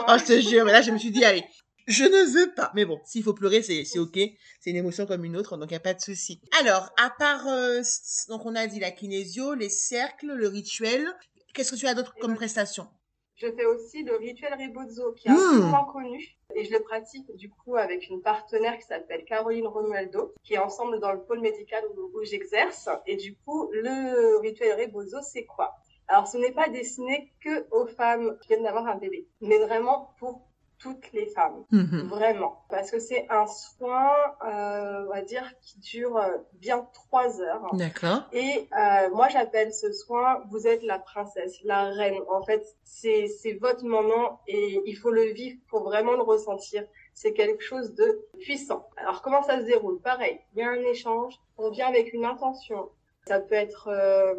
Oh, 0.07 0.13
je 0.19 0.25
te 0.25 0.39
jure, 0.39 0.65
mais 0.65 0.71
là, 0.71 0.81
je 0.81 0.91
me 0.91 0.97
suis 0.97 1.11
dit, 1.11 1.23
allez, 1.25 1.43
je 1.87 2.03
ne 2.03 2.31
veux 2.33 2.53
pas. 2.53 2.71
Mais 2.75 2.85
bon, 2.85 2.99
s'il 3.05 3.23
faut 3.23 3.33
pleurer, 3.33 3.61
c'est, 3.63 3.83
ok. 3.97 4.19
C'est 4.59 4.69
une 4.69 4.75
émotion 4.75 5.05
comme 5.05 5.25
une 5.25 5.35
autre, 5.37 5.57
donc 5.57 5.69
il 5.69 5.73
n'y 5.73 5.77
a 5.77 5.81
pas 5.81 5.93
de 5.93 6.01
souci. 6.01 6.41
Alors, 6.59 6.89
à 6.97 7.09
part, 7.09 7.47
euh, 7.47 7.81
donc 8.29 8.45
on 8.45 8.55
a 8.55 8.67
dit 8.67 8.79
la 8.79 8.91
kinésio, 8.91 9.53
les 9.55 9.69
cercles, 9.69 10.33
le 10.33 10.47
rituel, 10.47 11.07
qu'est-ce 11.53 11.71
que 11.71 11.77
tu 11.77 11.87
as 11.87 11.93
d'autre 11.95 12.13
comme 12.19 12.35
prestation? 12.35 12.87
Je 13.35 13.47
fais 13.47 13.65
aussi 13.65 14.03
le 14.03 14.17
rituel 14.17 14.53
Rebozo, 14.53 15.13
qui 15.13 15.27
est 15.27 15.31
un 15.31 15.33
Mmh. 15.33 15.59
peu 15.61 15.65
moins 15.65 15.85
connu. 15.91 16.37
Et 16.53 16.63
je 16.65 16.71
le 16.71 16.79
pratique 16.81 17.25
du 17.37 17.49
coup 17.49 17.75
avec 17.75 18.07
une 18.09 18.21
partenaire 18.21 18.77
qui 18.77 18.83
s'appelle 18.85 19.23
Caroline 19.25 19.65
Romualdo, 19.65 20.35
qui 20.43 20.53
est 20.53 20.59
ensemble 20.59 20.99
dans 20.99 21.11
le 21.11 21.23
pôle 21.23 21.39
médical 21.39 21.83
où, 21.97 22.11
où 22.19 22.23
j'exerce. 22.23 22.87
Et 23.07 23.15
du 23.15 23.35
coup, 23.37 23.71
le 23.71 24.37
rituel 24.41 24.79
Rebozo, 24.79 25.17
c'est 25.23 25.45
quoi? 25.45 25.73
Alors, 26.11 26.27
ce 26.27 26.37
n'est 26.37 26.51
pas 26.51 26.67
destiné 26.67 27.31
que 27.39 27.65
aux 27.71 27.87
femmes 27.87 28.37
qui 28.41 28.49
viennent 28.49 28.63
d'avoir 28.63 28.85
un 28.87 28.97
bébé, 28.97 29.29
mais 29.39 29.57
vraiment 29.59 30.13
pour 30.19 30.41
toutes 30.77 31.13
les 31.13 31.27
femmes. 31.27 31.63
Mhm. 31.71 32.09
Vraiment. 32.09 32.65
Parce 32.69 32.91
que 32.91 32.99
c'est 32.99 33.27
un 33.29 33.47
soin, 33.47 34.11
euh, 34.45 35.05
on 35.05 35.13
va 35.13 35.21
dire, 35.21 35.45
qui 35.61 35.79
dure 35.79 36.17
euh, 36.17 36.37
bien 36.53 36.85
trois 36.93 37.39
heures. 37.39 37.73
D'accord. 37.73 38.23
Et 38.33 38.67
euh, 38.77 39.09
moi, 39.13 39.29
j'appelle 39.29 39.73
ce 39.73 39.93
soin, 39.93 40.43
vous 40.49 40.67
êtes 40.67 40.83
la 40.83 40.99
princesse, 40.99 41.55
la 41.63 41.85
reine. 41.85 42.19
En 42.29 42.43
fait, 42.43 42.65
c'est 42.83 43.27
c'est 43.27 43.53
votre 43.53 43.85
moment 43.85 44.41
et 44.47 44.81
il 44.85 44.95
faut 44.97 45.11
le 45.11 45.31
vivre 45.31 45.57
pour 45.69 45.83
vraiment 45.83 46.13
le 46.13 46.23
ressentir. 46.23 46.83
C'est 47.13 47.33
quelque 47.33 47.63
chose 47.63 47.93
de 47.93 48.27
puissant. 48.39 48.85
Alors, 48.97 49.21
comment 49.21 49.43
ça 49.43 49.59
se 49.59 49.65
déroule? 49.65 50.01
Pareil, 50.01 50.41
il 50.53 50.59
y 50.59 50.63
a 50.63 50.69
un 50.69 50.81
échange, 50.81 51.39
on 51.57 51.69
vient 51.69 51.87
avec 51.87 52.11
une 52.11 52.25
intention. 52.25 52.89
Ça 53.27 53.39
peut 53.39 53.55
être, 53.55 53.87
euh, 53.87 54.33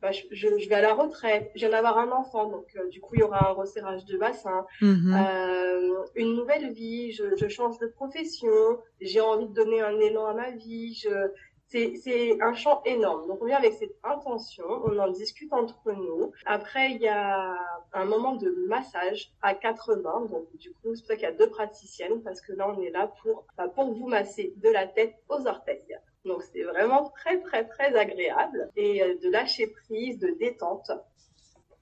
bah, 0.00 0.12
je, 0.12 0.22
je, 0.30 0.68
vais 0.68 0.74
à 0.74 0.80
la 0.80 0.94
retraite, 0.94 1.50
je 1.54 1.60
viens 1.60 1.70
d'avoir 1.70 1.98
un 1.98 2.10
enfant, 2.12 2.48
donc 2.48 2.66
euh, 2.76 2.88
du 2.88 3.00
coup, 3.00 3.14
il 3.14 3.20
y 3.20 3.22
aura 3.22 3.50
un 3.50 3.52
resserrage 3.52 4.04
de 4.04 4.16
bassin. 4.16 4.66
Mhm. 4.80 5.14
Euh, 5.14 6.04
une 6.14 6.34
nouvelle 6.34 6.72
vie, 6.72 7.12
je, 7.12 7.36
je 7.36 7.48
change 7.48 7.78
de 7.78 7.86
profession, 7.86 8.78
j'ai 9.00 9.20
envie 9.20 9.46
de 9.46 9.54
donner 9.54 9.80
un 9.80 9.98
élan 9.98 10.26
à 10.26 10.34
ma 10.34 10.50
vie, 10.52 10.94
je, 10.94 11.30
c'est, 11.68 11.94
c'est 12.02 12.40
un 12.40 12.54
champ 12.54 12.82
énorme. 12.84 13.26
Donc 13.28 13.42
on 13.42 13.46
vient 13.46 13.58
avec 13.58 13.74
cette 13.74 13.94
intention, 14.02 14.64
on 14.84 14.98
en 14.98 15.10
discute 15.10 15.52
entre 15.52 15.92
nous. 15.92 16.32
Après, 16.46 16.92
il 16.92 17.00
y 17.02 17.08
a 17.08 17.56
un 17.92 18.04
moment 18.04 18.36
de 18.36 18.50
massage 18.68 19.32
à 19.42 19.54
quatre 19.54 19.96
mains. 19.96 20.26
Donc 20.30 20.46
du 20.56 20.70
coup, 20.70 20.94
c'est 20.94 21.02
pour 21.02 21.08
ça 21.08 21.14
qu'il 21.14 21.24
y 21.24 21.26
a 21.26 21.32
deux 21.32 21.50
praticiennes, 21.50 22.22
parce 22.22 22.40
que 22.40 22.52
là, 22.52 22.72
on 22.74 22.80
est 22.80 22.90
là 22.90 23.12
pour, 23.22 23.44
bah, 23.56 23.68
pour 23.68 23.92
vous 23.92 24.08
masser 24.08 24.54
de 24.56 24.70
la 24.70 24.86
tête 24.86 25.14
aux 25.28 25.46
orteils. 25.46 25.98
Donc 26.24 26.42
c'est 26.52 26.62
vraiment 26.62 27.10
très, 27.10 27.40
très, 27.40 27.64
très 27.66 27.94
agréable. 27.96 28.70
Et 28.76 29.02
euh, 29.02 29.16
de 29.22 29.30
lâcher 29.30 29.68
prise, 29.68 30.18
de 30.18 30.30
détente. 30.38 30.90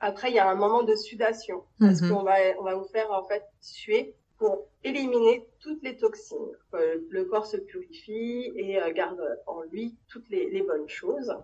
Après, 0.01 0.31
il 0.31 0.35
y 0.35 0.38
a 0.38 0.49
un 0.49 0.55
moment 0.55 0.83
de 0.83 0.94
sudation 0.94 1.64
parce 1.81 2.03
Mhm. 2.03 2.11
qu'on 2.11 2.22
va, 2.22 2.35
on 2.61 2.64
va 2.64 2.75
vous 2.75 2.85
faire 2.88 3.11
en 3.12 3.25
fait 3.25 3.42
suer 3.61 4.14
pour 4.38 4.68
éliminer 4.85 5.46
toutes 5.61 5.83
les 5.83 5.96
toxines. 5.96 6.37
Euh, 6.75 6.99
le 7.09 7.25
corps 7.25 7.46
se 7.46 7.57
purifie 7.57 8.53
et 8.57 8.79
euh, 8.81 8.92
garde 8.92 9.20
en 9.46 9.62
lui 9.62 9.96
toutes 10.09 10.29
les, 10.29 10.51
les 10.51 10.62
bonnes 10.62 10.88
choses. 10.88 11.35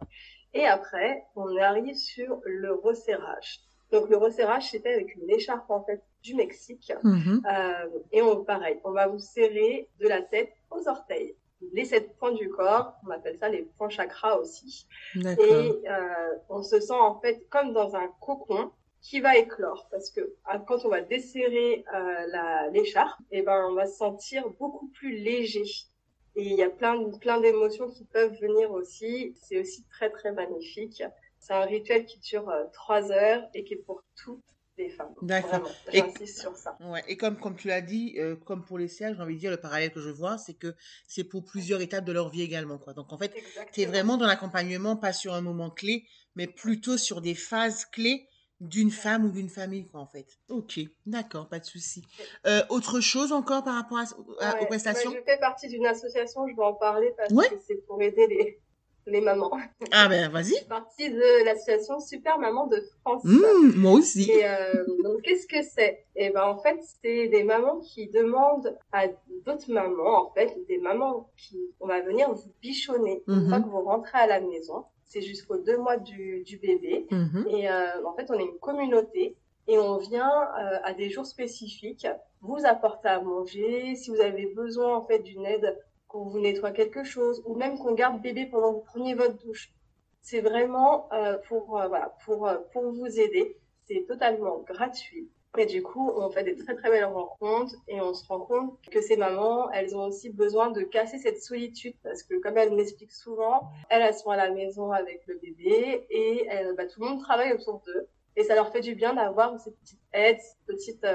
Et 0.53 0.67
après, 0.67 1.25
on 1.35 1.57
arrive 1.57 1.95
sur 1.97 2.41
le 2.45 2.75
resserrage. 2.75 3.61
Donc 3.91 4.11
le 4.11 4.19
resserrage, 4.19 4.71
c'était 4.71 4.93
avec 4.95 5.15
une 5.17 5.31
écharpe 5.31 5.71
en 5.71 5.83
fait 5.85 6.03
du 6.23 6.35
Mexique. 6.35 6.93
Mhm. 7.03 7.43
Euh, 7.51 7.89
et 8.13 8.21
on, 8.21 8.45
pareil, 8.45 8.79
on 8.85 8.93
va 8.93 9.07
vous 9.07 9.19
serrer 9.19 9.89
de 9.99 10.09
la 10.09 10.21
tête 10.21 10.53
aux 10.71 10.87
orteils. 10.89 11.35
Les 11.73 11.85
sept 11.85 12.17
points 12.17 12.33
du 12.33 12.49
corps, 12.49 12.95
on 13.07 13.11
appelle 13.11 13.39
ça 13.39 13.49
les 13.49 13.63
points 13.79 13.89
chakras 13.89 14.37
aussi. 14.37 14.87
Et 15.15 15.21
euh, 15.21 16.39
on 16.49 16.63
se 16.63 16.81
sent 16.81 16.93
en 16.93 17.21
fait 17.21 17.47
comme 17.51 17.73
dans 17.73 17.95
un 17.95 18.09
cocon 18.21 18.73
qui 19.01 19.21
va 19.21 19.37
éclore 19.37 19.89
parce 19.91 20.11
que 20.11 20.35
ah, 20.45 20.59
quand 20.59 20.85
on 20.85 20.89
va 20.89 21.01
desserrer 21.01 21.85
euh, 21.95 22.71
l'écharpe, 22.71 23.19
et 23.31 23.43
ben 23.43 23.69
on 23.71 23.75
va 23.75 23.87
se 23.87 23.97
sentir 23.97 24.49
beaucoup 24.59 24.89
plus 24.89 25.17
léger. 25.17 25.65
Et 26.35 26.45
il 26.45 26.55
y 26.55 26.63
a 26.63 26.71
plein 26.71 27.11
plein 27.19 27.41
d'émotions 27.41 27.91
qui 27.91 28.05
peuvent 28.05 28.39
venir 28.41 28.71
aussi. 28.73 29.35
C'est 29.43 29.61
aussi 29.61 29.85
très 29.89 30.11
très 30.11 30.33
magnifique. 30.33 31.03
C'est 31.39 31.55
un 31.55 31.65
rituel 31.65 32.07
qui 32.07 32.21
dure 32.21 32.49
euh, 32.49 32.65
trois 32.73 33.11
heures 33.11 33.43
et 33.55 33.65
qui 33.65 33.75
est 33.75 33.85
pour 33.85 34.03
toutes 34.17 34.52
les 34.79 34.89
femmes. 34.91 35.15
D'accord. 35.23 35.71
J'insiste 35.93 36.41
sur 36.41 36.57
ça. 36.57 36.77
Ouais, 36.81 37.03
et 37.09 37.17
comme, 37.17 37.39
comme 37.39 37.57
tu 37.57 37.69
l'as 37.69 37.81
dit, 37.81 38.15
euh, 38.19 38.37
comme 38.37 38.65
pour 38.65 38.79
les 38.79 38.89
cercles, 38.89 39.17
j'ai 39.17 39.23
envie 39.23 39.35
de 39.35 39.41
dire, 39.41 39.51
le 39.51 39.57
parallèle 39.61 39.93
que 39.93 40.01
je 40.01 40.11
vois, 40.11 40.39
c'est 40.39 40.55
que 40.55 40.75
c'est 41.07 41.25
pour 41.25 41.45
plusieurs 41.45 41.81
étapes 41.81 42.05
de 42.05 42.13
leur 42.13 42.31
vie 42.31 42.43
également, 42.43 42.79
quoi. 42.79 42.95
Donc, 42.95 43.13
en 43.13 43.19
fait, 43.19 43.35
tu 43.73 43.83
es 43.83 43.87
vraiment 43.87 44.17
dans 44.17 44.27
l'accompagnement, 44.27 44.97
pas 44.97 45.13
sur 45.13 45.35
un 45.35 45.41
moment 45.43 45.71
clé, 45.71 46.07
mais 46.35 46.47
plutôt 46.47 46.97
sur 46.97 47.21
des 47.21 47.35
phases 47.35 47.85
clés 47.85 48.27
d'une 48.61 48.91
femme 48.93 49.25
ou 49.25 49.31
d'une 49.31 49.49
famille, 49.49 49.89
quoi, 49.89 50.01
en 50.01 50.07
fait. 50.07 50.39
Ok, 50.49 50.79
d'accord, 51.05 51.49
pas 51.49 51.59
de 51.59 51.65
souci. 51.65 52.03
Euh, 52.47 52.63
autre 52.69 53.01
chose 53.01 53.33
encore 53.33 53.65
par 53.65 53.75
rapport 53.75 53.99
à, 53.99 54.03
à- 54.41 54.55
Ouais, 54.55 54.63
aux 54.63 54.67
prestations? 54.67 55.11
ouais, 55.11 55.17
je 55.27 55.33
fais 55.33 55.39
partie 55.39 55.69
d'une 55.69 55.85
association, 55.87 56.47
je 56.49 56.55
vais 56.55 56.63
en 56.63 56.75
parler 56.75 57.13
parce 57.17 57.33
Ouais. 57.33 57.49
que 57.49 57.57
c'est 57.67 57.85
pour 57.87 58.01
aider 58.01 58.27
les, 58.29 58.62
les 59.07 59.21
mamans. 59.21 59.51
Ah 59.91 60.09
ben, 60.09 60.31
vas-y. 60.31 60.55
Je 60.63 60.65
partie 60.67 61.11
de 61.11 61.45
l'association 61.45 62.01
Super 62.01 62.39
Maman 62.39 62.67
de 62.67 62.81
France. 63.01 63.25
Mmh, 63.25 63.75
moi 63.77 63.93
aussi. 63.93 64.31
Et 64.31 64.45
euh, 64.47 64.85
donc, 65.03 65.23
qu'est-ce 65.23 65.47
que 65.47 65.63
c'est? 65.63 66.05
Eh 66.17 66.31
ben, 66.31 66.43
en 66.45 66.59
fait, 66.59 66.79
c'est 67.03 67.29
des 67.29 67.43
mamans 67.43 67.81
qui 67.81 68.09
demandent 68.09 68.77
à 68.93 69.09
d'autres 69.45 69.71
mamans, 69.73 70.29
en 70.29 70.31
fait, 70.35 70.57
des 70.69 70.79
mamans 70.79 71.29
qui, 71.37 71.59
on 71.81 71.87
va 71.87 72.01
venir 72.01 72.33
vous 72.33 72.51
bichonner 72.61 73.23
une 73.29 73.35
Mhm. 73.43 73.49
fois 73.49 73.61
que 73.61 73.69
vous 73.69 73.81
rentrez 73.83 74.19
à 74.19 74.27
la 74.27 74.41
maison. 74.41 74.85
C'est 75.05 75.21
jusqu'aux 75.23 75.59
deux 75.59 75.77
mois 75.77 75.97
du, 75.99 76.43
du 76.45 76.57
bébé. 76.59 77.07
Mhm. 77.11 77.47
Et 77.51 77.69
euh, 77.71 78.07
en 78.07 78.15
fait, 78.15 78.31
on 78.31 78.39
est 78.39 78.45
une 78.45 78.59
communauté 78.59 79.37
et 79.69 79.79
on 79.79 79.99
vient 79.99 80.31
euh, 80.31 80.79
à 80.85 80.93
des 80.95 81.11
jours 81.11 81.27
spécifiques 81.27 82.07
vous 82.41 82.59
apporter 82.65 83.09
à 83.09 83.21
manger. 83.21 83.95
Si 83.95 84.11
vous 84.11 84.21
avez 84.21 84.47
besoin 84.47 84.97
en 84.97 85.05
fait 85.07 85.19
d'une 85.21 85.45
aide, 85.45 85.79
qu'on 86.13 86.25
vous 86.25 86.39
nettoie 86.39 86.71
quelque 86.73 87.05
chose 87.05 87.43
ou 87.47 87.55
même 87.57 87.79
qu'on 87.79 87.95
garde 87.95 88.21
bébé 88.21 88.47
pendant 88.47 88.73
que 88.73 88.79
vous 88.79 88.85
preniez 88.85 89.15
votre 89.15 89.39
douche, 89.39 89.73
c'est 90.21 90.41
vraiment 90.41 91.09
euh, 91.13 91.39
pour 91.49 91.81
euh, 91.81 91.89
pour 92.25 92.47
euh, 92.47 92.59
pour 92.73 92.93
vous 92.93 93.19
aider. 93.19 93.57
C'est 93.89 94.07
totalement 94.07 94.59
gratuit. 94.59 95.29
Et 95.59 95.67
du 95.67 95.83
coup, 95.83 96.11
on 96.17 96.31
fait 96.31 96.45
des 96.45 96.57
très 96.57 96.75
très 96.75 96.91
belles 96.91 97.05
rencontres 97.05 97.75
et 97.89 98.01
on 98.01 98.15
se 98.15 98.27
rend 98.27 98.41
compte 98.41 98.79
que 98.91 99.03
ces 99.03 99.17
mamans, 99.17 99.71
elles 99.73 99.95
ont 99.95 100.05
aussi 100.05 100.31
besoin 100.31 100.71
de 100.71 100.81
casser 100.83 101.19
cette 101.19 101.43
solitude 101.43 101.95
parce 102.03 102.23
que 102.23 102.41
comme 102.41 102.57
elles 102.57 102.75
m'expliquent 102.75 103.13
souvent, 103.13 103.69
elles, 103.91 104.15
sont 104.15 104.31
à 104.31 104.37
la 104.37 104.51
maison 104.51 104.93
avec 104.93 105.27
le 105.27 105.35
bébé 105.35 106.07
et 106.09 106.49
bah, 106.75 106.87
tout 106.87 107.01
le 107.03 107.09
monde 107.09 107.21
travaille 107.21 107.53
autour 107.53 107.83
d'eux. 107.85 108.09
Et 108.35 108.45
ça 108.45 108.55
leur 108.55 108.73
fait 108.73 108.81
du 108.81 108.95
bien 108.95 109.13
d'avoir 109.13 109.61
cette 109.61 109.79
petite 109.81 110.01
aide, 110.15 110.39
cette 110.41 110.67
petite, 110.67 111.07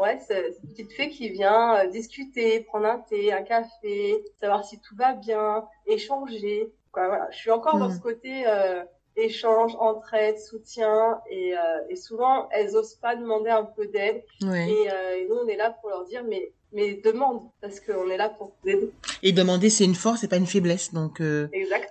ouais, 0.00 0.18
cette 0.26 0.60
petite 0.62 0.92
fée 0.92 1.10
qui 1.10 1.28
vient 1.30 1.76
euh, 1.76 1.86
discuter, 1.90 2.60
prendre 2.60 2.86
un 2.86 2.98
thé, 2.98 3.32
un 3.32 3.42
café, 3.42 4.24
savoir 4.40 4.64
si 4.64 4.78
tout 4.80 4.96
va 4.96 5.12
bien, 5.14 5.64
échanger. 5.86 6.72
Quoi, 6.92 7.06
voilà. 7.08 7.28
Je 7.30 7.36
suis 7.36 7.50
encore 7.50 7.78
dans 7.78 7.88
Mhm. 7.88 7.96
ce 7.96 8.00
côté 8.00 8.46
euh, 8.46 8.82
échange, 9.16 9.72
entraide, 9.78 10.38
soutien 10.38 11.20
et, 11.30 11.54
euh, 11.54 11.58
et 11.90 11.96
souvent 11.96 12.48
elles 12.50 12.74
osent 12.76 12.94
pas 12.94 13.14
demander 13.16 13.50
un 13.50 13.64
peu 13.64 13.86
d'aide 13.86 14.22
et, 14.42 14.46
euh, 14.90 15.16
et 15.18 15.26
nous 15.28 15.36
on 15.36 15.46
est 15.48 15.56
là 15.56 15.70
pour 15.80 15.90
leur 15.90 16.04
dire 16.06 16.22
mais 16.28 16.52
mais 16.72 16.94
demande 16.94 17.42
parce 17.60 17.80
qu'on 17.80 18.08
est 18.10 18.16
là 18.16 18.28
pour 18.28 18.52
vous 18.62 18.68
aider. 18.70 18.90
Et 19.24 19.32
demander, 19.32 19.70
c'est 19.70 19.84
une 19.84 19.96
force, 19.96 20.20
c'est 20.20 20.28
pas 20.28 20.36
une 20.36 20.46
faiblesse. 20.46 20.94
Donc, 20.94 21.20
euh. 21.20 21.48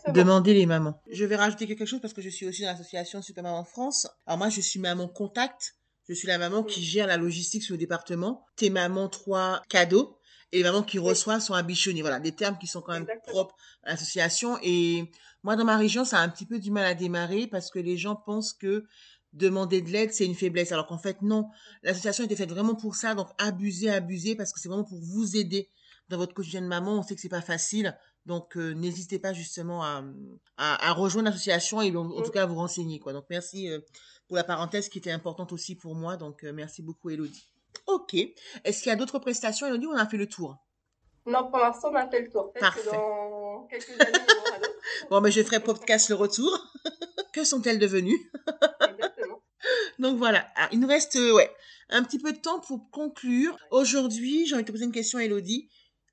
Demander 0.07 0.53
les 0.53 0.65
mamans. 0.65 0.93
Je 1.11 1.25
vais 1.25 1.35
rajouter 1.35 1.67
quelque 1.67 1.83
chose 1.85 1.99
parce 1.99 2.13
que 2.13 2.21
je 2.21 2.29
suis 2.29 2.47
aussi 2.47 2.61
dans 2.61 2.69
l'association 2.69 3.21
Super 3.21 3.43
Maman 3.43 3.65
France. 3.65 4.07
Alors 4.25 4.37
moi, 4.37 4.47
je 4.47 4.61
suis 4.61 4.79
maman 4.79 5.09
contact. 5.09 5.75
Je 6.09 6.15
suis 6.15 6.27
la 6.27 6.39
maman 6.39 6.63
qui 6.63 6.83
gère 6.83 7.05
la 7.05 7.17
logistique 7.17 7.61
sur 7.61 7.73
le 7.73 7.77
département. 7.77 8.43
T'es 8.55 8.71
maman 8.71 9.07
trois 9.09 9.61
cadeaux. 9.69 10.17
Et 10.51 10.57
les 10.57 10.63
mamans 10.63 10.81
qui 10.81 10.97
reçoivent 10.97 11.41
sont 11.41 11.53
abichonnées. 11.53 12.01
Voilà, 12.01 12.19
des 12.19 12.31
termes 12.31 12.57
qui 12.57 12.65
sont 12.65 12.81
quand 12.81 12.93
même 12.93 13.03
Exactement. 13.03 13.31
propres 13.33 13.55
à 13.83 13.91
l'association. 13.91 14.57
Et 14.63 15.11
moi, 15.43 15.55
dans 15.55 15.65
ma 15.65 15.77
région, 15.77 16.05
ça 16.05 16.17
a 16.17 16.21
un 16.21 16.29
petit 16.29 16.47
peu 16.47 16.57
du 16.57 16.71
mal 16.71 16.85
à 16.85 16.95
démarrer 16.95 17.45
parce 17.45 17.69
que 17.69 17.77
les 17.77 17.95
gens 17.95 18.15
pensent 18.15 18.53
que 18.53 18.85
demander 19.33 19.83
de 19.83 19.91
l'aide, 19.91 20.11
c'est 20.11 20.25
une 20.25 20.33
faiblesse. 20.33 20.71
Alors 20.71 20.87
qu'en 20.87 20.97
fait, 20.97 21.21
non. 21.21 21.47
L'association 21.83 22.23
était 22.23 22.35
faite 22.35 22.49
vraiment 22.49 22.73
pour 22.73 22.95
ça. 22.95 23.13
Donc, 23.13 23.27
abusez, 23.37 23.91
abusez 23.91 24.35
parce 24.35 24.51
que 24.51 24.59
c'est 24.59 24.69
vraiment 24.69 24.85
pour 24.85 24.99
vous 24.99 25.37
aider 25.37 25.69
dans 26.09 26.17
votre 26.17 26.33
quotidien 26.33 26.63
de 26.63 26.67
maman. 26.67 26.97
On 26.97 27.03
sait 27.03 27.13
que 27.13 27.21
c'est 27.21 27.29
pas 27.29 27.41
facile. 27.41 27.95
Donc, 28.25 28.57
euh, 28.57 28.73
n'hésitez 28.73 29.17
pas 29.19 29.33
justement 29.33 29.83
à, 29.83 30.03
à, 30.57 30.89
à 30.89 30.93
rejoindre 30.93 31.29
l'association 31.29 31.81
et 31.81 31.95
en, 31.95 32.05
en 32.09 32.21
tout 32.21 32.31
cas 32.31 32.43
à 32.43 32.45
vous 32.45 32.55
renseigner. 32.55 32.99
Quoi. 32.99 33.13
Donc, 33.13 33.25
merci 33.29 33.69
euh, 33.69 33.79
pour 34.27 34.35
la 34.37 34.43
parenthèse 34.43 34.89
qui 34.89 34.99
était 34.99 35.11
importante 35.11 35.51
aussi 35.51 35.75
pour 35.75 35.95
moi. 35.95 36.15
Donc, 36.17 36.43
euh, 36.43 36.51
merci 36.53 36.81
beaucoup, 36.83 37.09
Elodie. 37.09 37.47
Ok. 37.87 38.13
Est-ce 38.63 38.83
qu'il 38.83 38.89
y 38.89 38.93
a 38.93 38.95
d'autres 38.95 39.19
prestations, 39.19 39.67
Elodie, 39.67 39.87
ou 39.87 39.91
on 39.93 39.97
a 39.97 40.05
fait 40.05 40.17
le 40.17 40.27
tour? 40.27 40.57
Non, 41.25 41.49
pour 41.49 41.59
l'instant, 41.59 41.89
on 41.91 41.95
a 41.95 42.07
fait 42.09 42.21
le 42.21 42.29
tour. 42.29 42.53
Parfait. 42.53 42.81
que 42.81 42.95
dans 42.95 43.67
quelques 43.69 43.89
années. 43.99 44.11
Bon, 45.09 45.21
mais 45.21 45.31
je 45.31 45.41
ferai 45.43 45.59
podcast 45.59 46.09
le 46.09 46.15
retour. 46.15 46.51
que 47.33 47.43
sont-elles 47.43 47.79
devenues? 47.79 48.31
Exactement. 48.89 49.41
Donc 49.99 50.17
voilà, 50.17 50.47
Ah, 50.55 50.67
il 50.71 50.79
nous 50.79 50.87
reste 50.87 51.15
ouais, 51.15 51.51
un 51.89 52.03
petit 52.03 52.19
peu 52.19 52.31
de 52.31 52.37
temps 52.37 52.59
pour 52.59 52.89
conclure. 52.91 53.57
Aujourd'hui, 53.71 54.45
j'ai 54.45 54.55
envie 54.55 54.63
de 54.63 54.67
te 54.67 54.71
poser 54.71 54.85
une 54.85 54.91
question, 54.91 55.19
Elodie. 55.19 55.69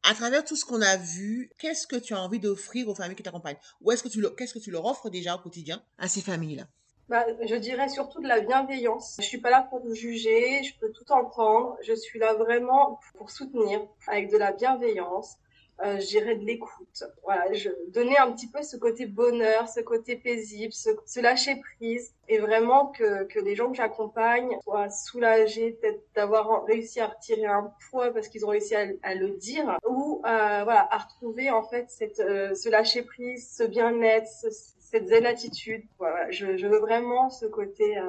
À 0.09 0.15
travers 0.15 0.45
tout 0.45 0.55
ce 0.55 0.65
qu'on 0.65 0.83
a 0.83 0.97
vu, 0.97 1.51
qu'est-ce 1.59 1.85
que 1.85 1.97
tu 1.97 2.15
as 2.15 2.21
envie 2.21 2.39
d'offrir 2.39 2.89
aux 2.89 2.95
familles 2.95 3.17
qui 3.17 3.25
t'accompagnent? 3.25 3.57
Ou 3.81 3.91
est-ce 3.91 4.05
que 4.05 4.09
tu 4.09 4.25
qu'est-ce 4.37 4.55
que 4.55 4.61
tu 4.61 4.71
leur 4.71 4.85
offres 4.85 5.11
déjà 5.11 5.35
au 5.35 5.39
quotidien 5.39 5.83
à 5.99 6.07
ces 6.07 6.21
familles-là? 6.21 6.69
Bah, 7.09 7.27
je 7.45 7.57
dirais 7.57 7.89
surtout 7.89 8.23
de 8.23 8.29
la 8.29 8.41
bienveillance. 8.41 9.17
Je 9.19 9.25
suis 9.25 9.41
pas 9.41 9.51
là 9.51 9.67
pour 9.69 9.81
vous 9.81 9.97
juger, 9.97 10.63
je 10.63 10.79
peux 10.79 10.93
tout 10.93 11.11
entendre. 11.11 11.77
Je 11.83 11.93
suis 11.93 12.21
là 12.21 12.35
vraiment 12.35 13.01
pour 13.19 13.33
soutenir 13.33 13.81
avec 14.07 14.31
de 14.31 14.37
la 14.37 14.53
bienveillance. 14.53 15.39
Euh, 15.85 16.01
je 16.01 16.07
dirais 16.07 16.37
de 16.37 16.45
l'écoute. 16.45 17.05
Voilà, 17.23 17.53
je 17.53 17.69
donner 17.89 18.17
un 18.17 18.33
petit 18.33 18.49
peu 18.49 18.63
ce 18.63 18.79
côté 18.79 19.05
bonheur, 19.05 19.69
ce 19.69 19.81
côté 19.81 20.17
paisible, 20.17 20.73
ce, 20.73 20.89
ce 21.05 21.21
lâcher 21.21 21.57
prise, 21.57 22.15
et 22.29 22.39
vraiment 22.39 22.87
que, 22.87 23.25
que 23.25 23.39
les 23.39 23.55
gens 23.55 23.71
que 23.71 23.77
j'accompagne 23.77 24.49
soient 24.65 24.89
soulagés 24.89 25.73
peut-être 25.73 26.01
d'avoir 26.15 26.65
réussi 26.65 26.99
à 27.01 27.09
retirer 27.09 27.45
un 27.45 27.71
poids 27.91 28.11
parce 28.11 28.29
qu'ils 28.29 28.47
ont 28.47 28.49
réussi 28.49 28.75
à, 28.75 28.87
à 29.03 29.15
le 29.15 29.31
dire, 29.33 29.77
ou 29.87 30.23
euh, 30.25 30.65
voilà, 30.65 30.89
à 30.91 30.97
retrouver 30.99 31.51
en 31.51 31.63
fait 31.63 31.91
cette, 31.91 32.21
euh, 32.21 32.55
ce 32.55 32.71
lâcher 32.71 33.03
prise, 33.03 33.47
ce 33.55 33.63
bien-être, 33.65 34.27
ce- 34.29 34.49
cette 34.81 35.09
zen 35.09 35.27
attitude. 35.27 35.83
Voilà, 35.99 36.31
je, 36.31 36.57
je 36.57 36.67
veux 36.67 36.79
vraiment 36.79 37.29
ce 37.29 37.45
côté 37.45 37.99
euh, 37.99 38.03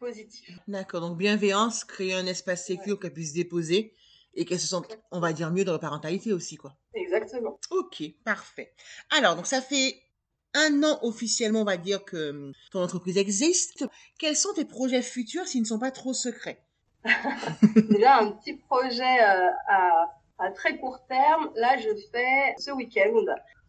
positif. 0.00 0.58
D'accord, 0.66 1.00
donc 1.02 1.16
bienveillance, 1.18 1.84
créer 1.84 2.14
un 2.14 2.26
espace 2.26 2.64
sécur 2.66 2.98
qu'elles 2.98 3.12
puissent 3.12 3.30
se 3.30 3.36
déposer 3.36 3.92
et 4.34 4.44
qu'elles 4.44 4.60
se 4.60 4.68
sentent, 4.68 4.98
on 5.10 5.20
va 5.20 5.32
dire, 5.32 5.50
mieux 5.50 5.64
dans 5.64 5.72
leur 5.72 5.80
parentalité 5.80 6.32
aussi, 6.32 6.56
quoi. 6.56 6.74
Exactement. 6.94 7.58
Ok, 7.70 8.02
parfait. 8.24 8.72
Alors, 9.10 9.36
donc 9.36 9.46
ça 9.46 9.60
fait 9.60 9.96
un 10.54 10.82
an 10.82 10.98
officiellement, 11.02 11.62
on 11.62 11.64
va 11.64 11.76
dire, 11.76 12.04
que 12.04 12.30
hum, 12.30 12.52
ton 12.70 12.82
entreprise 12.82 13.18
existe. 13.18 13.86
Quels 14.18 14.36
sont 14.36 14.52
tes 14.54 14.64
projets 14.64 15.02
futurs 15.02 15.46
s'ils 15.46 15.62
ne 15.62 15.66
sont 15.66 15.78
pas 15.78 15.90
trop 15.90 16.12
secrets? 16.14 16.62
Déjà 17.90 18.18
un 18.18 18.32
petit 18.32 18.54
projet 18.54 19.22
euh, 19.22 19.48
à, 19.68 20.08
à 20.38 20.50
très 20.50 20.78
court 20.78 21.04
terme. 21.08 21.50
Là, 21.56 21.76
je 21.78 21.88
fais 22.12 22.54
ce 22.58 22.70
week-end 22.70 23.14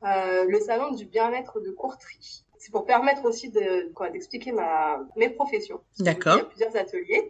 euh, 0.04 0.46
le 0.48 0.60
salon 0.60 0.92
du 0.92 1.06
bien-être 1.06 1.62
de 1.62 1.72
Courtry. 1.72 2.44
C'est 2.58 2.72
pour 2.72 2.86
permettre 2.86 3.26
aussi 3.26 3.50
de 3.50 3.92
d'expliquer 4.12 4.52
ma 4.52 5.00
mes 5.16 5.30
professions. 5.30 5.82
D'accord. 6.00 6.36
Il 6.36 6.38
y 6.38 6.42
a 6.42 6.46
plusieurs 6.46 6.76
ateliers. 6.76 7.30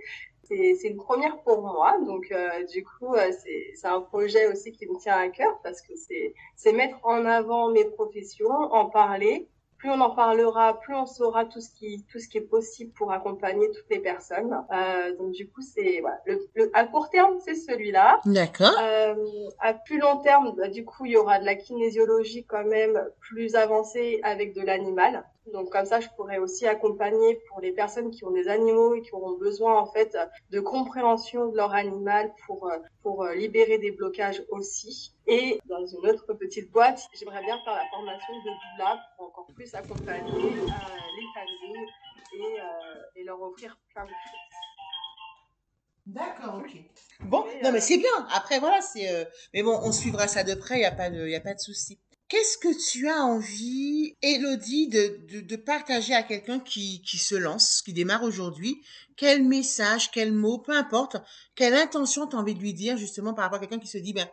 C'est 0.79 0.87
une 0.89 0.97
première 0.97 1.37
pour 1.43 1.61
moi, 1.61 1.95
donc 2.05 2.31
euh, 2.31 2.63
du 2.65 2.83
coup 2.83 3.13
euh, 3.15 3.31
c'est 3.77 3.87
un 3.87 4.01
projet 4.01 4.47
aussi 4.51 4.71
qui 4.71 4.85
me 4.87 4.97
tient 4.99 5.17
à 5.17 5.29
cœur 5.29 5.59
parce 5.63 5.81
que 5.81 5.93
c'est 6.55 6.71
mettre 6.73 6.97
en 7.03 7.25
avant 7.25 7.69
mes 7.69 7.85
professions, 7.85 8.49
en 8.51 8.85
parler. 8.89 9.47
Plus 9.77 9.89
on 9.91 9.99
en 9.99 10.11
parlera, 10.15 10.79
plus 10.79 10.95
on 10.95 11.05
saura 11.05 11.43
tout 11.43 11.59
ce 11.59 11.69
qui 11.77 12.05
tout 12.09 12.17
ce 12.17 12.29
qui 12.29 12.37
est 12.37 12.49
possible 12.57 12.93
pour 12.93 13.11
accompagner 13.11 13.69
toutes 13.71 13.89
les 13.89 13.99
personnes. 13.99 14.55
Euh, 14.71 15.13
donc 15.17 15.31
du 15.33 15.49
coup 15.49 15.61
c'est 15.61 15.99
voilà, 15.99 16.19
le, 16.25 16.39
le- 16.55 16.71
à 16.73 16.85
court 16.85 17.09
terme 17.09 17.35
c'est 17.43 17.55
celui-là. 17.55 18.21
D'accord. 18.25 18.71
À 19.59 19.73
plus 19.73 19.99
long 19.99 20.17
terme, 20.19 20.53
bah, 20.57 20.69
du 20.69 20.85
coup, 20.85 21.05
il 21.05 21.11
y 21.11 21.17
aura 21.17 21.39
de 21.39 21.45
la 21.45 21.55
kinésiologie 21.55 22.45
quand 22.45 22.63
même 22.65 22.97
plus 23.19 23.55
avancée 23.55 24.19
avec 24.23 24.53
de 24.55 24.61
l'animal. 24.61 25.25
Donc 25.51 25.71
comme 25.71 25.85
ça, 25.85 25.99
je 25.99 26.07
pourrais 26.15 26.37
aussi 26.37 26.65
accompagner 26.65 27.35
pour 27.49 27.59
les 27.59 27.73
personnes 27.73 28.11
qui 28.11 28.23
ont 28.23 28.31
des 28.31 28.47
animaux 28.47 28.95
et 28.95 29.01
qui 29.01 29.13
auront 29.13 29.37
besoin 29.37 29.77
en 29.77 29.85
fait 29.85 30.17
de 30.51 30.59
compréhension 30.59 31.49
de 31.49 31.57
leur 31.57 31.73
animal 31.73 32.33
pour 32.45 32.69
euh, 32.69 32.77
pour 33.01 33.23
euh, 33.23 33.35
libérer 33.35 33.77
des 33.77 33.91
blocages 33.91 34.43
aussi. 34.49 35.13
Et 35.27 35.59
dans 35.65 35.85
une 35.85 36.07
autre 36.07 36.33
petite 36.33 36.71
boîte, 36.71 37.07
j'aimerais 37.13 37.43
bien 37.43 37.59
faire 37.63 37.75
la 37.75 37.85
formation 37.89 38.33
de 38.33 38.49
doula 38.77 38.99
pour 39.15 39.27
encore 39.27 39.47
plus 39.53 39.73
accompagner 39.75 40.31
euh, 40.31 40.47
les 40.47 41.27
familles 41.33 41.87
et, 42.35 42.59
euh, 42.59 43.03
et, 43.15 43.23
leur 43.23 43.41
offrir 43.41 43.77
plein 43.93 44.05
de 44.05 44.09
choses. 44.09 44.39
D'accord, 46.05 46.55
ok. 46.59 46.77
Bon, 47.21 47.45
non 47.63 47.71
mais 47.71 47.79
c'est 47.79 47.97
bien. 47.97 48.27
Après 48.33 48.59
voilà, 48.59 48.81
c'est. 48.81 49.09
Euh... 49.09 49.25
Mais 49.53 49.63
bon, 49.63 49.79
on 49.83 49.91
suivra 49.91 50.27
ça 50.27 50.43
de 50.43 50.53
près. 50.55 50.79
Il 50.79 50.81
y 50.81 50.85
a 50.85 50.91
pas 50.91 51.09
de, 51.09 51.27
y 51.27 51.35
a 51.35 51.41
pas 51.41 51.53
de 51.53 51.59
souci. 51.59 51.99
Qu'est-ce 52.33 52.57
que 52.57 52.91
tu 52.91 53.07
as 53.07 53.23
envie, 53.23 54.17
Elodie, 54.23 54.87
de, 54.87 55.41
de, 55.41 55.55
partager 55.55 56.15
à 56.15 56.23
quelqu'un 56.23 56.59
qui, 56.59 57.03
qui 57.03 57.19
se 57.19 57.35
lance, 57.35 57.83
qui 57.83 57.93
démarre 57.93 58.23
aujourd'hui? 58.23 58.83
Quel 59.17 59.43
message, 59.43 60.09
quel 60.09 60.33
mot, 60.33 60.57
peu 60.57 60.71
importe, 60.71 61.17
quelle 61.53 61.75
intention 61.75 62.25
tu 62.25 62.35
as 62.35 62.39
envie 62.39 62.55
de 62.55 62.59
lui 62.59 62.73
dire 62.73 62.97
justement 62.97 63.35
par 63.35 63.43
rapport 63.43 63.57
à 63.57 63.59
quelqu'un 63.59 63.77
qui 63.77 63.85
se 63.85 63.99
dit, 63.99 64.13
ben, 64.13 64.27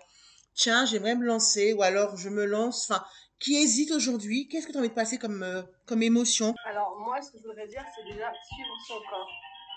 tiens, 0.54 0.86
j'aimerais 0.86 1.14
me 1.14 1.26
lancer, 1.26 1.74
ou 1.74 1.82
alors 1.82 2.16
je 2.16 2.30
me 2.30 2.46
lance, 2.46 2.90
enfin, 2.90 3.04
qui 3.38 3.56
hésite 3.56 3.90
aujourd'hui, 3.90 4.48
qu'est-ce 4.48 4.66
que 4.66 4.72
tu 4.72 4.78
as 4.78 4.80
envie 4.80 4.88
de 4.88 4.94
passer 4.94 5.18
comme, 5.18 5.42
euh, 5.42 5.60
comme 5.84 6.02
émotion? 6.02 6.54
Alors, 6.64 6.98
moi, 7.04 7.20
ce 7.20 7.30
que 7.32 7.36
je 7.36 7.42
voudrais 7.46 7.66
dire, 7.66 7.84
c'est 7.94 8.10
déjà 8.10 8.32
suivre 8.48 8.76
son 8.88 8.98
corps 9.10 9.30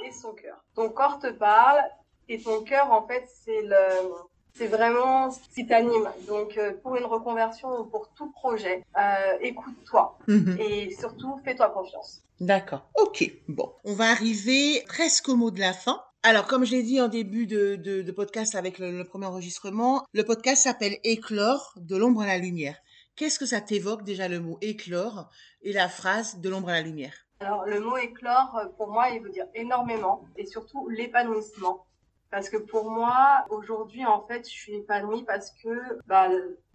et 0.06 0.12
son 0.14 0.34
cœur. 0.34 0.64
Ton 0.76 0.90
corps 0.92 1.20
te 1.20 1.30
parle, 1.34 1.82
et 2.30 2.42
ton 2.42 2.64
cœur, 2.64 2.90
en 2.90 3.06
fait, 3.06 3.28
c'est 3.44 3.64
le, 3.64 4.14
c'est 4.56 4.68
vraiment 4.68 5.32
ce 5.32 5.39
qui 5.54 5.66
t'anime. 5.66 6.10
Donc, 6.28 6.58
euh, 6.58 6.74
pour 6.82 6.96
une 6.96 7.06
reconversion 7.06 7.70
ou 7.80 7.86
pour 7.86 8.10
tout 8.16 8.32
projet, 8.32 8.84
euh, 8.98 9.38
écoute-toi 9.42 10.18
Mhm. 10.28 10.58
et 10.60 10.96
surtout, 11.00 11.39
fais-toi 11.44 11.70
confiance. 11.70 12.22
D'accord. 12.39 12.89
Ok. 12.96 13.32
Bon, 13.48 13.72
on 13.84 13.94
va 13.94 14.10
arriver 14.12 14.84
presque 14.88 15.30
au 15.30 15.36
mot 15.36 15.52
de 15.52 15.60
la 15.60 15.74
fin. 15.74 16.02
Alors, 16.24 16.48
comme 16.48 16.66
je 16.66 16.72
l'ai 16.72 16.84
dit 16.84 17.02
en 17.02 17.08
début 17.10 17.48
de, 17.48 17.76
de, 17.76 18.02
de 18.02 18.12
podcast 18.12 18.56
avec 18.56 18.80
le, 18.80 18.92
le 18.98 19.04
premier 19.04 19.26
enregistrement, 19.26 20.06
le 20.13 20.24
podcast 20.24 20.63
s'appelle 20.63 20.98
Éclore 21.04 21.74
de 21.78 21.98
l'ombre 21.98 22.22
à 22.22 22.28
la 22.28 22.38
lumière. 22.38 22.78
Qu'est-ce 23.16 23.38
que 23.38 23.46
ça 23.46 23.62
t'évoque 23.62 24.04
déjà 24.04 24.28
le 24.28 24.39
mot 24.39 24.58
éclore 24.62 25.30
et 25.62 25.72
la 25.74 25.88
phrase 25.89 26.39
de 26.39 26.50
l'ombre 26.50 26.70
à 26.70 26.74
la 26.74 26.82
lumière? 26.82 27.13
Alors, 27.42 27.66
le 27.66 27.80
mot 27.82 27.98
éclore, 27.98 28.58
euh, 28.58 28.68
pour 28.78 28.88
moi, 28.89 29.10
il 29.10 29.22
veut 29.22 29.30
dire 29.30 29.46
énormément 29.54 30.24
et 30.38 30.46
surtout 30.46 30.88
l'épanouissement. 30.89 31.86
Parce 32.34 32.50
que 32.50 32.58
pour 32.58 32.89
moi, 32.89 33.46
aujourd'hui, 33.52 34.04
en 34.08 34.26
fait, 34.26 34.43
je 34.43 34.52
suis 34.52 34.74
épanouie 34.74 35.24
parce 35.24 35.52
que, 35.62 35.69
bah, 36.08 36.30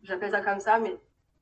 j'appelle 0.04 0.30
ça 0.30 0.40
comme 0.40 0.60
ça, 0.60 0.78
mais 0.78 0.96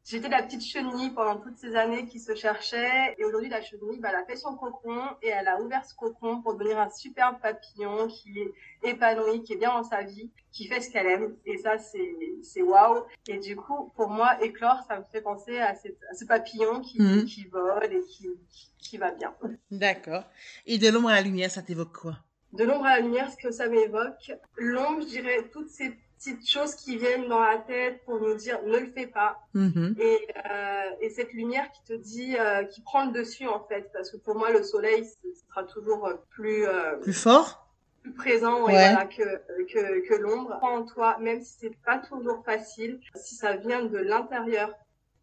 j'étais 0.06 0.30
la 0.30 0.42
petite 0.42 0.64
chenille 0.64 1.10
pendant 1.10 1.36
toutes 1.36 1.58
ces 1.58 1.76
années 1.76 2.06
qui 2.06 2.18
se 2.18 2.34
cherchait. 2.34 3.14
Et 3.18 3.24
aujourd'hui, 3.26 3.50
la 3.50 3.60
chenille, 3.60 3.98
bah, 4.00 4.08
elle 4.08 4.16
a 4.22 4.24
fait 4.24 4.36
son 4.36 4.56
cocon 4.56 5.02
et 5.20 5.28
elle 5.28 5.46
a 5.48 5.60
ouvert 5.60 5.84
ce 5.84 5.94
cocon 5.94 6.40
pour 6.40 6.54
devenir 6.54 6.78
un 6.80 6.88
superbe 6.88 7.38
papillon 7.42 8.08
qui 8.08 8.38
est 8.40 8.88
épanoui, 8.88 9.42
qui 9.42 9.52
est 9.52 9.56
bien 9.56 9.74
dans 9.74 9.82
sa 9.84 10.00
vie, 10.02 10.30
qui 10.50 10.66
fait 10.66 10.80
ce 10.80 10.90
qu'elle 10.90 11.08
aime. 11.08 11.36
Et 11.44 11.58
ça, 11.58 11.76
c'est, 11.76 12.16
c'est 12.42 12.62
waouh. 12.62 13.02
Et 13.28 13.36
du 13.38 13.54
coup, 13.54 13.92
pour 13.96 14.08
moi, 14.08 14.42
éclore, 14.42 14.80
ça 14.88 14.98
me 14.98 15.04
fait 15.12 15.20
penser 15.20 15.58
à, 15.58 15.74
cette, 15.74 15.98
à 16.10 16.14
ce 16.14 16.24
papillon 16.24 16.80
qui, 16.80 17.02
Mhm. 17.02 17.26
qui 17.26 17.44
vole 17.48 17.84
et 17.92 18.00
qui, 18.06 18.30
qui 18.78 18.96
va 18.96 19.10
bien. 19.10 19.34
D'accord. 19.70 20.22
Et 20.64 20.78
de 20.78 20.88
l'ombre 20.88 21.10
à 21.10 21.16
la 21.16 21.20
lumière, 21.20 21.50
ça 21.50 21.60
t'évoque 21.60 21.92
quoi? 21.92 22.14
De 22.56 22.64
l'ombre 22.64 22.86
à 22.86 22.96
la 22.96 23.00
lumière, 23.00 23.30
ce 23.30 23.36
que 23.36 23.50
ça 23.50 23.68
m'évoque, 23.68 24.32
l'ombre, 24.56 25.02
je 25.02 25.06
dirais 25.06 25.48
toutes 25.52 25.68
ces 25.68 25.96
petites 26.18 26.48
choses 26.48 26.74
qui 26.74 26.96
viennent 26.96 27.28
dans 27.28 27.40
la 27.40 27.58
tête 27.58 28.02
pour 28.04 28.18
nous 28.20 28.34
dire 28.34 28.58
ne 28.64 28.78
le 28.78 28.86
fais 28.92 29.06
pas. 29.06 29.38
Mhm. 29.54 29.94
Et, 30.00 30.18
euh, 30.50 30.90
et 31.00 31.10
cette 31.10 31.32
lumière 31.32 31.70
qui 31.72 31.82
te 31.84 31.92
dit, 31.92 32.36
euh, 32.38 32.64
qui 32.64 32.80
prend 32.80 33.04
le 33.06 33.12
dessus 33.12 33.46
en 33.46 33.62
fait, 33.68 33.90
parce 33.92 34.10
que 34.10 34.16
pour 34.16 34.34
moi 34.36 34.50
le 34.50 34.62
soleil 34.62 35.06
sera 35.48 35.64
toujours 35.64 36.06
euh, 36.06 36.14
plus 36.30 36.66
euh, 36.66 36.96
Plus 37.02 37.12
fort? 37.12 37.62
plus 38.02 38.14
présent 38.14 38.64
ouais, 38.64 38.72
voilà, 38.72 39.04
que, 39.04 39.42
que, 39.64 40.06
que 40.08 40.14
l'ombre. 40.14 40.56
Prends 40.58 40.76
en 40.78 40.84
toi, 40.84 41.18
même 41.18 41.42
si 41.42 41.54
c'est 41.60 41.76
pas 41.84 41.98
toujours 41.98 42.44
facile, 42.44 43.00
si 43.16 43.34
ça 43.34 43.56
vient 43.56 43.82
de 43.84 43.98
l'intérieur, 43.98 44.70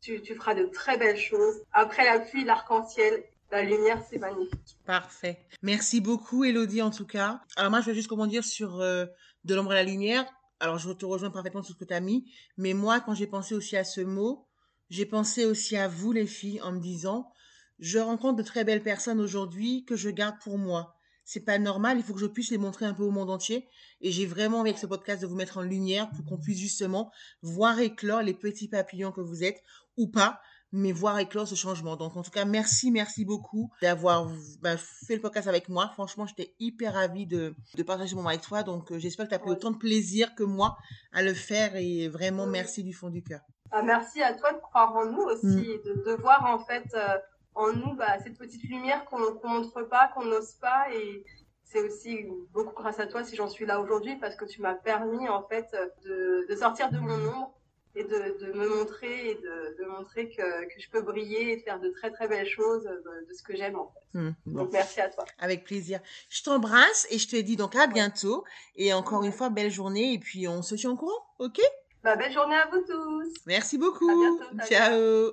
tu, 0.02 0.22
tu 0.22 0.36
feras 0.36 0.54
de 0.54 0.66
très 0.66 0.98
belles 0.98 1.18
choses. 1.18 1.64
Après 1.72 2.04
la 2.04 2.20
pluie, 2.20 2.44
l'arc-en-ciel, 2.44 3.24
la 3.54 3.64
lumière, 3.64 4.04
c'est 4.10 4.18
magnifique. 4.18 4.78
Parfait. 4.86 5.40
Merci 5.62 6.02
beaucoup, 6.02 6.44
Elodie, 6.44 6.82
en 6.82 6.92
tout 6.92 7.06
cas. 7.06 7.42
Alors 7.56 7.72
moi, 7.72 7.82
je 7.82 7.88
vais 7.88 7.96
juste 7.96 8.10
rebondir 8.10 8.44
sur 8.44 8.80
euh, 8.80 9.06
de 9.44 9.56
l'ombre 9.56 9.72
à 9.72 9.76
la 9.76 9.84
lumière. 9.84 10.26
Alors, 10.60 10.78
je 10.78 10.92
te 10.92 11.06
rejoins 11.06 11.30
parfaitement 11.30 11.62
sur 11.62 11.74
ce 11.74 11.80
que 11.80 11.86
tu 11.86 11.94
as 11.94 12.00
mis. 12.00 12.32
Mais 12.58 12.74
moi, 12.74 13.00
quand 13.00 13.14
j'ai 13.14 13.28
pensé 13.28 13.54
aussi 13.54 13.76
à 13.76 13.84
ce 13.84 14.02
mot, 14.02 14.48
j'ai 14.90 15.06
pensé 15.06 15.46
aussi 15.46 15.76
à 15.76 15.88
vous, 15.88 16.12
les 16.12 16.28
filles, 16.28 16.62
en 16.62 16.72
me 16.72 16.80
disant, 16.80 17.32
je 17.80 18.00
rencontre 18.00 18.38
de 18.38 18.44
très 18.44 18.64
belles 18.64 18.84
personnes 18.84 19.20
aujourd'hui 19.20 19.86
que 19.86 19.96
je 19.96 20.10
garde 20.10 20.36
pour 20.42 20.58
moi. 20.58 20.96
C'est 21.26 21.46
pas 21.46 21.58
normal, 21.58 21.98
il 21.98 22.04
faut 22.04 22.14
que 22.14 22.20
je 22.20 22.26
puisse 22.26 22.52
les 22.52 22.58
montrer 22.58 22.86
un 22.86 22.94
peu 22.94 23.04
au 23.04 23.12
monde 23.12 23.30
entier. 23.30 23.68
Et 24.02 24.12
j'ai 24.12 24.26
vraiment 24.26 24.60
envie 24.60 24.70
avec 24.70 24.80
ce 24.80 24.86
podcast 24.86 25.22
de 25.22 25.28
vous 25.28 25.36
mettre 25.36 25.58
en 25.58 25.62
lumière 25.62 26.10
pour 26.12 26.26
qu'on 26.26 26.38
puisse 26.38 26.60
justement 26.60 27.12
voir 27.42 27.80
éclore 27.80 28.22
les 28.22 28.34
petits 28.34 28.68
papillons 28.68 29.12
que 29.12 29.22
vous 29.22 29.44
êtes 29.44 29.64
ou 29.98 30.08
pas, 30.08 30.42
mais 30.74 30.92
voir 30.92 31.18
éclore 31.20 31.48
ce 31.48 31.56
changement. 31.56 31.96
Donc, 31.96 32.18
en 32.18 32.24
tout 32.24 32.32
cas, 32.32 32.44
merci, 32.46 32.92
merci 32.92 33.24
beaucoup 33.26 33.70
d'avoir 33.82 34.28
bah, 34.62 34.76
fait 34.78 35.16
le 35.16 35.22
podcast 35.22 35.48
avec 35.48 35.70
moi. 35.70 35.88
Franchement, 35.94 36.26
j'étais 36.26 36.54
hyper 36.60 36.94
ravie 36.96 37.28
de, 37.28 37.56
de 37.76 37.84
partager 37.84 38.10
ce 38.10 38.16
moment 38.16 38.30
avec 38.30 38.42
toi. 38.42 38.64
Donc, 38.64 38.92
euh, 38.92 38.98
j'espère 39.00 39.26
que 39.28 39.30
tu 39.30 39.36
as 39.36 39.40
pris 39.40 39.52
Ouais. 39.52 39.56
autant 39.56 39.72
de 39.72 39.78
plaisir 39.78 40.34
que 40.36 40.44
moi 40.44 40.76
à 41.14 41.22
le 41.22 41.34
faire 41.34 41.76
et 41.76 42.10
vraiment 42.10 42.48
merci 42.48 42.84
du 42.84 42.92
fond 42.92 43.10
du 43.10 43.24
cœur. 43.24 43.42
Ah, 43.72 43.82
merci 43.84 44.22
à 44.22 44.34
toi 44.34 44.52
de 44.52 44.58
croire 44.60 44.96
en 44.96 45.06
nous 45.06 45.22
aussi 45.22 45.46
Mm. 45.46 45.60
et 45.60 45.78
de, 45.86 46.04
de 46.06 46.12
voir 46.22 46.46
en 46.46 46.60
fait 46.60 46.86
euh, 46.96 47.18
en 47.56 47.72
nous 47.72 47.96
bah, 47.96 48.18
cette 48.24 48.38
petite 48.38 48.64
lumière 48.64 49.06
qu'on 49.06 49.34
qu'on 49.36 49.50
montre 49.50 49.84
pas, 49.84 50.10
qu'on 50.14 50.26
n'ose 50.26 50.54
pas 50.60 50.86
et 50.92 51.24
c'est 51.64 51.82
aussi 51.82 52.28
beaucoup 52.52 52.74
grâce 52.76 53.00
à 53.00 53.08
toi 53.08 53.24
si 53.24 53.36
j'en 53.36 53.48
suis 53.48 53.66
là 53.66 53.80
aujourd'hui 53.80 54.16
parce 54.18 54.36
que 54.36 54.46
tu 54.46 54.62
m'as 54.62 54.76
permis 54.76 55.28
en 55.30 55.44
fait 55.48 55.68
de, 56.04 56.46
de 56.50 56.56
sortir 56.56 56.92
de 56.92 57.00
mon 57.00 57.14
ombre 57.30 57.54
et 57.96 58.04
de, 58.04 58.10
de 58.46 58.54
me 58.54 58.68
montrer 58.78 59.30
et 59.32 59.36
de, 59.36 59.78
de 59.84 59.88
montrer 59.98 60.30
que, 60.30 60.42
que 60.66 60.82
je 60.82 60.90
peux 60.90 61.02
briller 61.02 61.54
et 61.54 61.60
faire 61.60 61.80
de 61.80 61.90
très 61.90 62.12
très 62.12 62.28
belles 62.28 62.48
choses 62.50 62.84
de, 62.84 63.28
de 63.30 63.34
ce 63.38 63.44
que 63.44 63.56
j'aime 63.56 63.76
en 63.78 63.92
fait. 63.94 64.18
Hmm, 64.20 64.32
bon, 64.46 64.64
Donc 64.64 64.72
merci 64.74 65.00
à 65.02 65.10
toi. 65.10 65.26
avec 65.40 65.64
plaisir. 65.64 66.00
Je 66.30 66.42
t'embrasse 66.44 67.06
et 67.12 67.18
je 67.20 67.28
te 67.28 67.36
dis 67.36 67.56
donc 67.56 67.76
à 67.76 67.88
bientôt. 67.88 68.44
Et 68.76 68.94
encore 68.94 69.24
une 69.24 69.32
fois, 69.32 69.50
belle 69.50 69.72
journée. 69.72 70.14
Et 70.14 70.20
puis, 70.20 70.48
on 70.48 70.62
se 70.62 70.76
tient 70.76 70.92
au 70.92 70.96
courant, 70.96 71.22
ok? 71.40 71.60
Bah, 72.04 72.16
belle 72.16 72.34
journée 72.34 72.56
à 72.56 72.68
vous 72.72 72.82
tous. 72.82 73.34
Merci 73.48 73.78
beaucoup. 73.78 74.10
À 74.10 74.14
bientôt, 74.14 74.68
Ciao. 74.68 75.32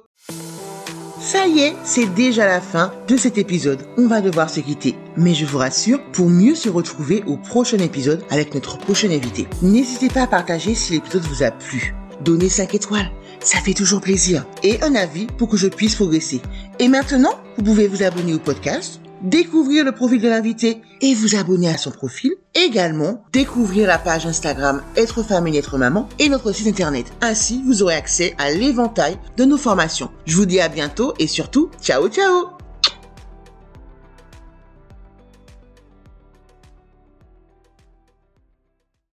Ça 1.21 1.47
y 1.47 1.61
est, 1.61 1.75
c'est 1.85 2.07
déjà 2.15 2.47
la 2.47 2.61
fin 2.63 2.95
de 3.07 3.17
cet 3.17 3.37
épisode. 3.37 3.83
On 3.99 4.07
va 4.07 4.21
devoir 4.23 4.49
se 4.49 4.61
quitter. 4.61 4.95
Mais 5.17 5.35
je 5.35 5.45
vous 5.45 5.59
rassure, 5.59 6.01
pour 6.13 6.29
mieux 6.31 6.55
se 6.55 6.69
retrouver 6.71 7.23
au 7.27 7.37
prochain 7.37 7.79
épisode 7.79 8.25
avec 8.31 8.55
notre 8.55 8.79
prochain 8.79 9.11
invité. 9.11 9.47
N'hésitez 9.63 10.09
pas 10.09 10.23
à 10.23 10.27
partager 10.27 10.75
si 10.75 10.93
l'épisode 10.95 11.23
vous 11.25 11.43
a 11.43 11.51
plu. 11.51 11.95
Donnez 12.23 12.49
5 12.49 12.75
étoiles, 12.75 13.11
ça 13.41 13.59
fait 13.59 13.75
toujours 13.75 14.01
plaisir. 14.01 14.47
Et 14.63 14.83
un 14.83 14.95
avis 14.95 15.27
pour 15.27 15.49
que 15.49 15.57
je 15.57 15.69
puisse 15.69 15.95
progresser. 15.95 16.41
Et 16.79 16.89
maintenant, 16.89 17.35
vous 17.57 17.65
pouvez 17.65 17.89
vous 17.89 18.03
abonner 18.03 18.35
au 18.35 18.39
podcast, 18.39 19.01
découvrir 19.23 19.85
le 19.85 19.93
profil 19.93 20.21
de 20.21 20.29
l'invité 20.29 20.83
et 21.01 21.15
vous 21.15 21.37
abonner 21.37 21.69
à 21.69 21.79
son 21.79 21.91
profil. 21.91 22.33
Également, 22.55 23.23
découvrir 23.33 23.87
la 23.87 23.99
page 23.99 24.27
Instagram 24.27 24.83
Être 24.97 25.23
femme 25.23 25.47
et 25.47 25.57
être 25.57 25.79
maman 25.79 26.09
et 26.19 26.29
notre 26.29 26.53
site 26.53 26.67
internet. 26.67 27.07
Ainsi, 27.21 27.63
vous 27.65 27.83
aurez 27.83 27.95
accès 27.95 28.35
à 28.39 28.51
l'éventail 28.51 29.17
de 29.37 29.45
nos 29.45 29.59
formations. 29.59 30.11
Je 30.27 30.37
vous 30.37 30.47
dis 30.47 30.61
à 30.61 30.69
bientôt 30.69 31.15
et 31.19 31.27
surtout, 31.27 31.71
ciao 31.83 32.09
ciao 32.09 32.60